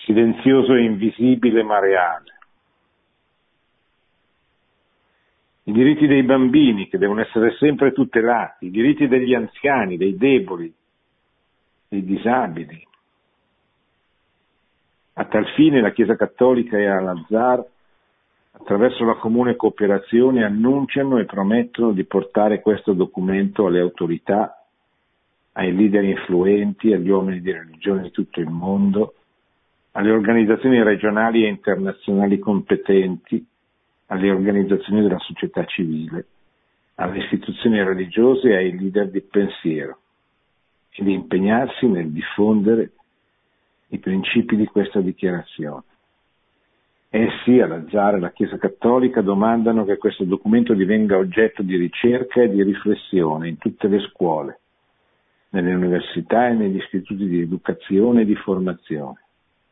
[0.04, 2.32] silenzioso e invisibile ma reale.
[5.66, 10.72] I diritti dei bambini che devono essere sempre tutelati, i diritti degli anziani, dei deboli,
[11.88, 12.86] dei disabili.
[15.14, 17.64] A tal fine la Chiesa Cattolica e Al-Azhar,
[18.52, 24.62] attraverso la comune cooperazione, annunciano e promettono di portare questo documento alle autorità,
[25.52, 29.14] ai leader influenti, agli uomini di religione di tutto il mondo,
[29.96, 33.44] alle organizzazioni regionali e internazionali competenti,
[34.06, 36.26] alle organizzazioni della società civile,
[36.96, 39.98] alle istituzioni religiose e ai leader di pensiero
[40.90, 42.90] e di impegnarsi nel diffondere
[43.88, 45.82] i principi di questa dichiarazione.
[47.10, 52.50] Essi, all'Azzare e alla Chiesa Cattolica, domandano che questo documento divenga oggetto di ricerca e
[52.50, 54.58] di riflessione in tutte le scuole,
[55.50, 59.23] nelle università e negli istituti di educazione e di formazione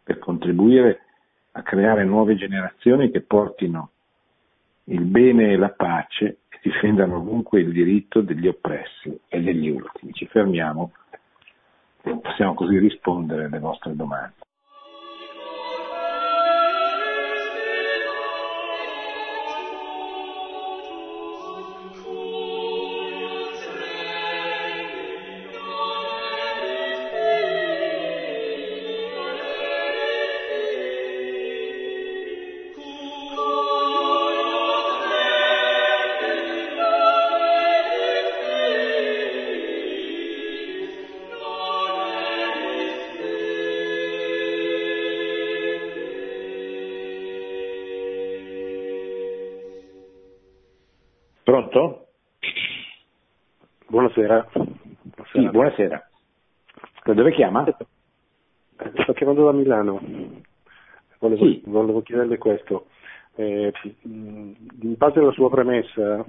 [0.02, 1.00] per contribuire
[1.52, 3.90] a creare nuove generazioni che portino
[4.84, 10.12] il bene e la pace e difendano ovunque il diritto degli oppressi e degli ultimi.
[10.12, 10.92] Ci fermiamo
[12.02, 14.34] e possiamo così rispondere alle vostre domande.
[55.72, 56.06] Buonasera.
[57.02, 57.64] Da dove chiama?
[57.64, 60.00] Sto chiamando da Milano.
[61.18, 61.62] Volevo, sì.
[61.64, 62.88] volevo chiederle questo.
[63.36, 66.22] Eh, in base alla sua premessa,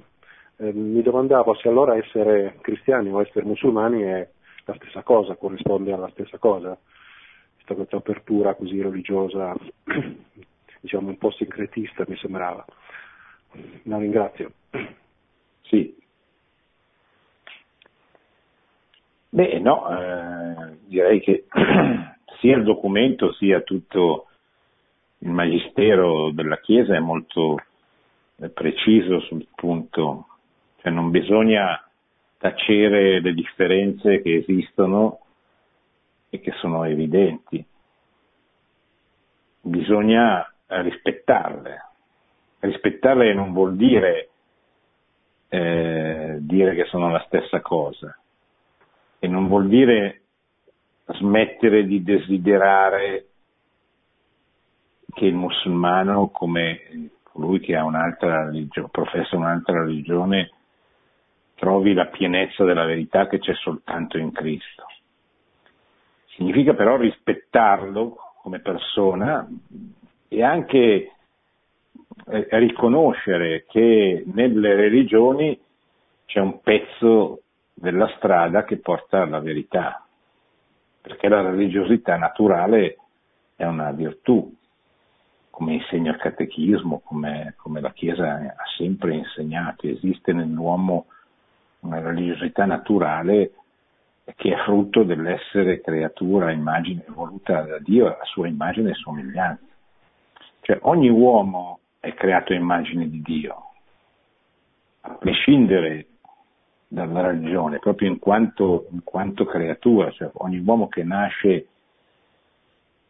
[0.58, 4.30] eh, mi domandavo se allora essere cristiani o essere musulmani è
[4.64, 6.78] la stessa cosa, corrisponde alla stessa cosa.
[7.56, 9.54] Questa, questa apertura così religiosa,
[10.80, 12.64] diciamo un po' sincretista mi sembrava.
[13.84, 14.54] La ringrazio.
[15.64, 16.02] Sì.
[19.34, 21.46] Beh, no, eh, direi che
[22.40, 24.28] sia il documento sia tutto
[25.18, 27.58] il magistero della Chiesa è molto
[28.36, 30.28] eh, preciso sul punto,
[30.82, 31.84] cioè non bisogna
[32.38, 35.22] tacere le differenze che esistono
[36.30, 37.66] e che sono evidenti,
[39.62, 41.86] bisogna rispettarle.
[42.60, 44.30] Rispettarle non vuol dire
[45.50, 48.16] eh, dire che sono la stessa cosa
[49.24, 50.24] e non vuol dire
[51.06, 53.28] smettere di desiderare
[55.14, 60.52] che il musulmano, come colui che ha un'altra religione, professa un'altra religione,
[61.56, 64.88] trovi la pienezza della verità che c'è soltanto in Cristo.
[66.36, 69.48] Significa però rispettarlo come persona
[70.28, 71.12] e anche
[72.26, 75.58] eh, riconoscere che nelle religioni
[76.26, 77.43] c'è un pezzo
[77.74, 80.06] della strada che porta alla verità,
[81.02, 82.98] perché la religiosità naturale
[83.56, 84.54] è una virtù,
[85.50, 91.08] come insegna il catechismo, come, come la Chiesa ha sempre insegnato, esiste nell'uomo
[91.82, 93.52] una religiosità naturale
[94.36, 99.66] che è frutto dell'essere creatura immagine voluta da Dio a sua immagine e somiglianza.
[100.62, 103.74] Cioè ogni uomo è creato immagine di Dio,
[105.02, 106.08] a prescindere
[106.94, 111.68] dalla religione, proprio in quanto, in quanto creatura, cioè ogni uomo che nasce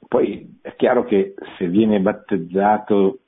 [0.08, 3.20] poi è chiaro che se viene battezzato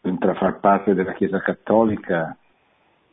[0.00, 2.36] entra a far parte della Chiesa Cattolica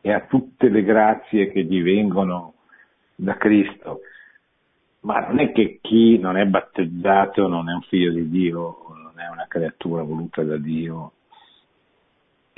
[0.02, 2.56] e ha tutte le grazie che gli vengono
[3.14, 4.00] da Cristo.
[5.02, 9.14] Ma non è che chi non è battezzato non è un figlio di Dio, non
[9.18, 11.12] è una creatura voluta da Dio.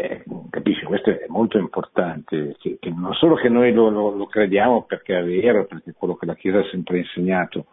[0.02, 4.26] Eh, capisci, questo è molto importante, che, che non solo che noi lo, lo, lo,
[4.26, 7.66] crediamo perché è vero, perché è quello che la Chiesa ha sempre insegnato,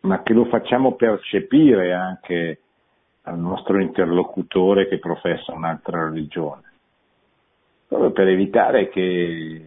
[0.00, 2.58] ma che lo facciamo percepire anche
[3.22, 6.64] al nostro interlocutore che professa un'altra religione,
[7.86, 9.62] proprio per evitare che,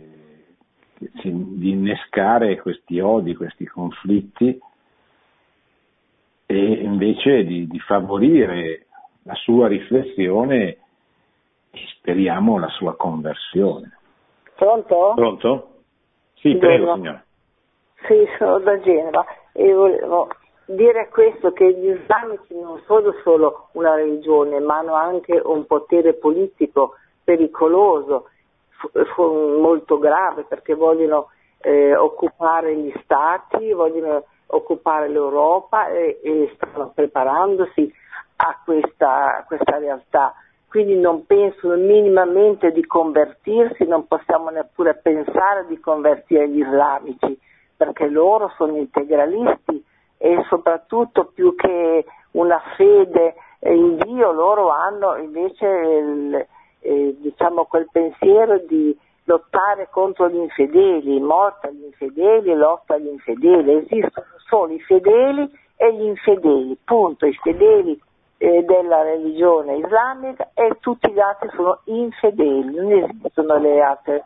[0.97, 4.59] che, di innescare questi odi, questi conflitti
[6.45, 8.88] e invece di, di favorire
[9.23, 10.80] la sua riflessione
[11.72, 13.97] e speriamo la sua conversione.
[14.55, 15.13] Pronto?
[15.15, 15.67] Pronto?
[16.36, 17.24] Sì, prego signora.
[18.07, 20.28] Sì, sono da Genova e volevo
[20.65, 26.13] dire questo che gli islamici non sono solo una religione, ma hanno anche un potere
[26.13, 28.30] politico pericoloso,
[29.17, 37.93] molto grave, perché vogliono eh, occupare gli stati, vogliono occupare l'Europa e, e stanno preparandosi
[38.38, 40.34] a questa, a questa realtà.
[40.72, 47.38] Quindi non pensano minimamente di convertirsi, non possiamo neppure pensare di convertire gli islamici,
[47.76, 49.84] perché loro sono integralisti
[50.17, 56.47] e soprattutto più che una fede in Dio loro hanno invece il,
[56.80, 63.74] eh, diciamo quel pensiero di lottare contro gli infedeli, morta agli infedeli, lotta agli infedeli,
[63.74, 68.01] esistono solo i fedeli e gli infedeli, punto, i fedeli
[68.42, 74.26] eh, della religione islamica e tutti gli altri sono infedeli, non esistono le altre,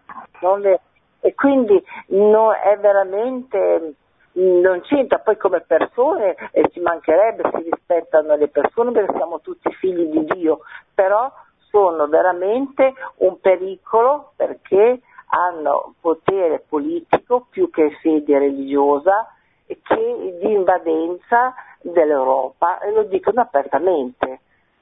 [0.61, 0.79] le,
[1.19, 3.95] e quindi no, è veramente
[4.35, 5.19] non c'entra.
[5.19, 10.23] Poi come persone e ci mancherebbe si rispettano le persone perché siamo tutti figli di
[10.33, 10.59] Dio,
[10.93, 11.29] però
[11.69, 19.29] sono veramente un pericolo perché hanno potere politico più che fede religiosa
[19.65, 21.53] e che di invadenza
[21.91, 24.39] dell'Europa e lo dicono apertamente.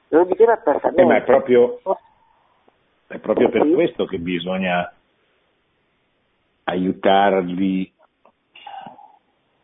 [0.08, 1.02] Lo dicono apertamente.
[1.02, 1.80] Eh, ma è proprio,
[3.06, 3.72] è proprio per sì.
[3.72, 4.92] questo che bisogna
[6.64, 7.92] aiutarli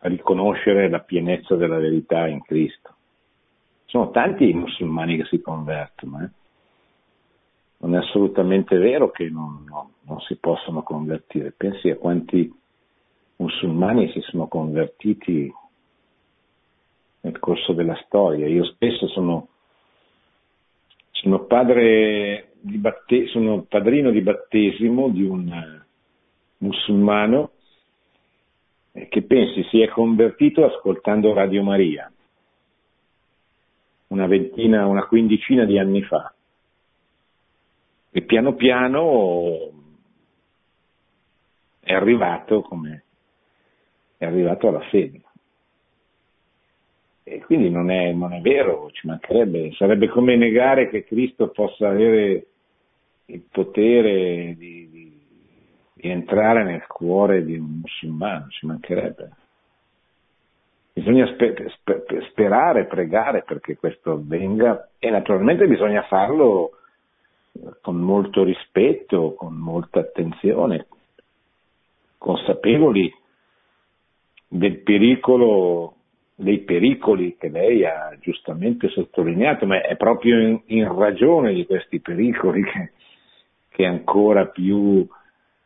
[0.02, 2.94] a riconoscere la pienezza della verità in Cristo.
[3.86, 6.30] Sono tanti i musulmani che si convertono, eh?
[7.78, 11.52] non è assolutamente vero che non, non, non, si possono convertire.
[11.56, 12.52] Pensi a quanti
[13.36, 15.52] musulmani si sono convertiti
[17.20, 18.46] nel corso della storia.
[18.46, 19.48] Io stesso sono,
[21.10, 21.46] sono,
[22.60, 25.82] di batte, sono padrino di battesimo di un
[26.58, 27.52] musulmano
[29.08, 32.10] che pensi si è convertito ascoltando Radio Maria
[34.10, 36.32] una ventina, una quindicina di anni fa.
[38.12, 39.70] E piano piano
[41.80, 43.04] è arrivato come
[44.16, 45.22] è arrivato alla fede.
[47.22, 51.88] E quindi non è, non è vero, ci mancherebbe, sarebbe come negare che Cristo possa
[51.88, 52.46] avere
[53.26, 55.10] il potere di, di
[56.00, 59.30] di entrare nel cuore di un musulmano, ci mancherebbe.
[60.94, 66.70] Bisogna sper- sper- sperare, pregare perché questo avvenga e naturalmente bisogna farlo
[67.82, 70.86] con molto rispetto, con molta attenzione,
[72.16, 73.12] consapevoli
[74.48, 75.96] del pericolo,
[76.40, 82.00] dei pericoli che lei ha giustamente sottolineato, ma è proprio in, in ragione di questi
[82.00, 82.92] pericoli che,
[83.68, 85.06] che ancora più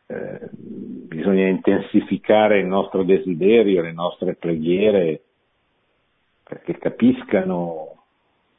[0.07, 5.21] eh, bisogna intensificare il nostro desiderio, le nostre preghiere
[6.43, 8.03] perché capiscano,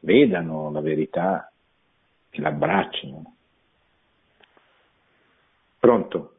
[0.01, 1.53] vedano la verità
[2.31, 3.35] e l'abbracciano.
[5.79, 6.33] Pronto?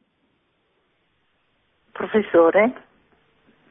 [1.92, 2.86] Professore?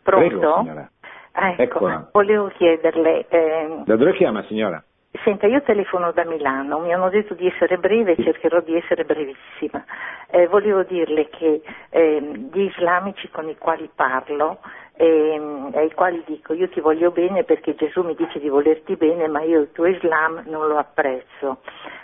[0.02, 0.62] Pronto?
[0.62, 0.88] Prego,
[1.37, 2.09] ecco, Eccola.
[2.12, 3.26] volevo chiederle...
[3.28, 3.82] Eh...
[3.84, 4.82] Da dove chiama signora?
[5.24, 9.05] Senta, io telefono da Milano, mi hanno detto di essere breve e cercherò di essere
[9.05, 9.84] brevissima.
[10.28, 14.59] Eh, volevo dirle che eh, gli islamici con i quali parlo,
[14.95, 15.41] eh,
[15.74, 19.43] ai quali dico io ti voglio bene perché Gesù mi dice di volerti bene, ma
[19.43, 21.59] io il tuo Islam non lo apprezzo.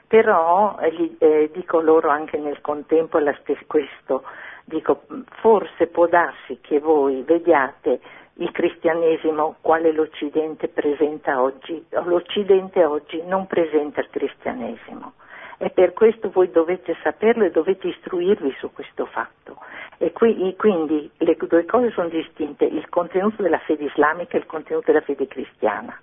[0.06, 3.18] Però eh, gli, eh, dico loro anche nel contempo
[3.66, 4.24] questo,
[4.64, 5.02] dico
[5.40, 8.00] forse può darsi che voi vediate
[8.34, 11.84] il cristianesimo quale l'Occidente presenta oggi.
[11.90, 15.12] L'Occidente oggi non presenta il cristianesimo
[15.58, 19.58] e per questo voi dovete saperlo e dovete istruirvi su questo fatto.
[19.98, 24.46] E qui, quindi le due cose sono distinte, il contenuto della fede islamica e il
[24.46, 25.96] contenuto della fede cristiana,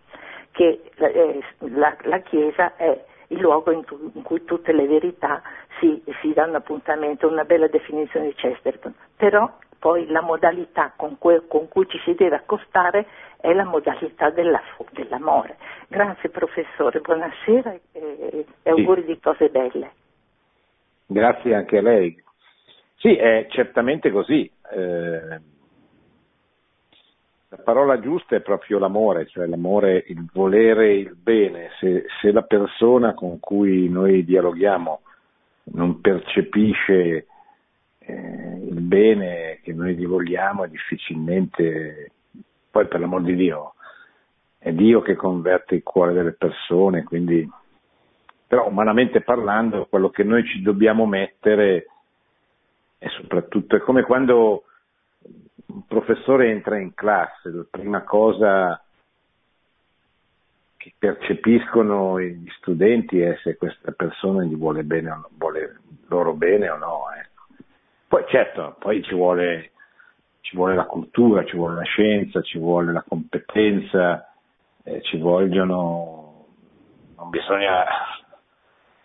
[0.51, 5.41] che eh, la, la Chiesa è il luogo in, tu, in, cui tutte le verità
[5.79, 11.41] si, si danno appuntamento, una bella definizione di Chesterton, però poi la modalità con cui,
[11.47, 13.07] con cui ci si deve accostare
[13.39, 14.61] è la modalità della,
[14.91, 15.57] dell'amore.
[15.87, 19.07] Grazie professore, buonasera e, e auguri sì.
[19.07, 19.91] di cose belle.
[21.05, 22.21] Grazie anche a lei.
[22.97, 24.51] Sì, è certamente così.
[24.71, 25.39] Eh,
[27.51, 31.69] la parola giusta è proprio l'amore, cioè l'amore, il volere il bene.
[31.79, 35.01] Se, se la persona con cui noi dialoghiamo
[35.71, 37.25] non percepisce
[37.99, 42.11] eh, il bene che noi gli vogliamo, difficilmente,
[42.71, 43.75] poi per l'amor di Dio,
[44.57, 47.47] è Dio che converte il cuore delle persone, quindi,
[48.47, 51.85] però umanamente parlando, quello che noi ci dobbiamo mettere
[52.97, 54.63] è soprattutto, è come quando
[55.67, 58.83] un professore entra in classe, la prima cosa
[60.77, 66.77] che percepiscono gli studenti è se questa persona gli vuole, bene, vuole loro bene o
[66.77, 67.03] no.
[67.15, 67.28] Ecco.
[68.09, 69.69] Poi certo, poi ci vuole,
[70.41, 74.33] ci vuole, la cultura, ci vuole la scienza, ci vuole la competenza,
[74.83, 76.45] eh, ci vogliono,
[77.15, 77.85] non bisogna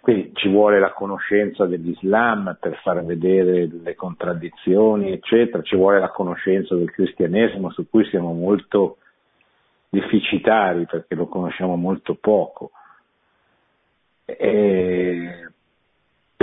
[0.00, 6.11] quindi ci vuole la conoscenza dell'Islam per far vedere le contraddizioni, eccetera, ci vuole la
[6.11, 8.98] conoscenza del cristianesimo su cui siamo molto
[9.88, 12.70] deficitari perché lo conosciamo molto poco.
[14.26, 15.52] E...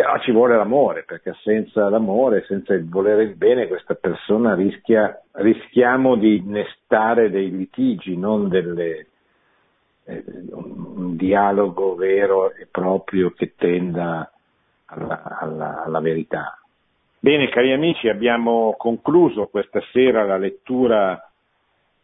[0.02, 5.22] Però ci vuole l'amore, perché senza l'amore, senza il volere il bene, questa persona rischia,
[5.34, 9.06] rischiamo di innestare dei litigi, non delle,
[10.06, 10.24] eh,
[10.54, 14.32] un dialogo vero e proprio che tenda
[14.86, 16.60] alla, alla, alla verità.
[17.20, 21.30] Bene, cari amici, abbiamo concluso questa sera la lettura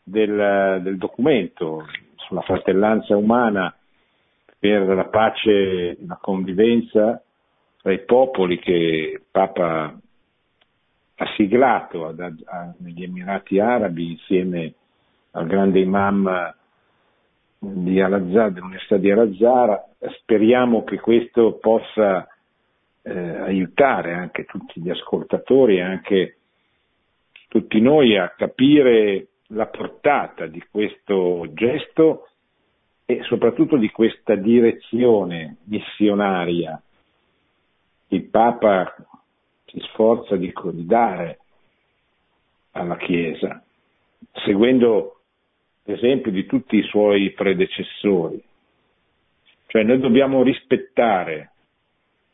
[0.04, 1.88] del, del, documento
[2.18, 3.76] sulla fratellanza umana
[4.60, 7.24] per la pace e la convivenza
[7.82, 9.98] tra i popoli che Papa
[11.20, 14.74] ha siglato ad, a, negli Emirati Arabi insieme
[15.32, 16.56] al grande imam
[17.60, 19.84] di Al-Azhar, dell'Università di Al-Azhar.
[20.22, 22.28] Speriamo che questo possa
[23.02, 26.38] eh, aiutare anche tutti gli ascoltatori e anche
[27.48, 32.28] tutti noi a capire la portata di questo gesto
[33.06, 36.80] e soprattutto di questa direzione missionaria
[38.10, 38.96] il Papa
[39.66, 41.40] si sforza di, di dare
[42.72, 43.62] alla Chiesa,
[44.46, 45.20] seguendo
[45.84, 48.42] esempio di tutti i suoi predecessori.
[49.68, 51.52] Cioè noi dobbiamo rispettare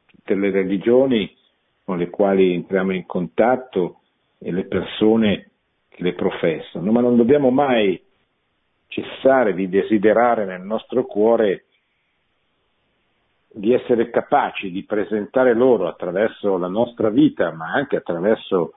[0.05, 1.35] tutte le religioni
[1.83, 4.01] con le quali entriamo in contatto
[4.37, 5.49] e le persone
[5.89, 8.01] che le professano, ma non dobbiamo mai
[8.87, 11.65] cessare di desiderare nel nostro cuore
[13.55, 18.73] di essere capaci di presentare loro attraverso la nostra vita, ma anche attraverso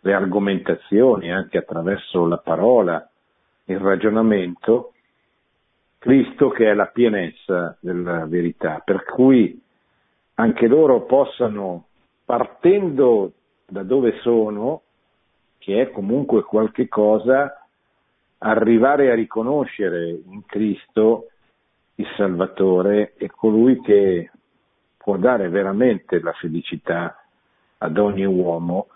[0.00, 3.10] le argomentazioni, anche attraverso la parola,
[3.64, 4.92] il ragionamento,
[5.98, 9.60] Cristo che è la pienezza della verità, per cui
[10.34, 11.86] anche loro possano,
[12.24, 13.32] partendo
[13.66, 14.82] da dove sono,
[15.58, 17.66] che è comunque qualche cosa,
[18.38, 21.26] arrivare a riconoscere in Cristo
[22.00, 24.30] il Salvatore e colui che
[24.96, 27.22] può dare veramente la felicità
[27.78, 28.88] ad ogni uomo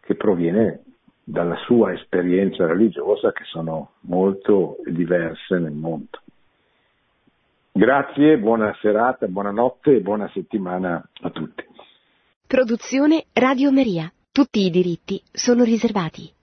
[0.00, 0.82] che proviene
[1.24, 6.18] dalla sua esperienza religiosa che sono molto diverse nel mondo.
[7.72, 11.64] Grazie, buona serata, buonanotte e buona settimana a tutti.
[12.46, 14.12] Produzione Radio Maria.
[14.32, 16.39] Tutti i diritti sono riservati.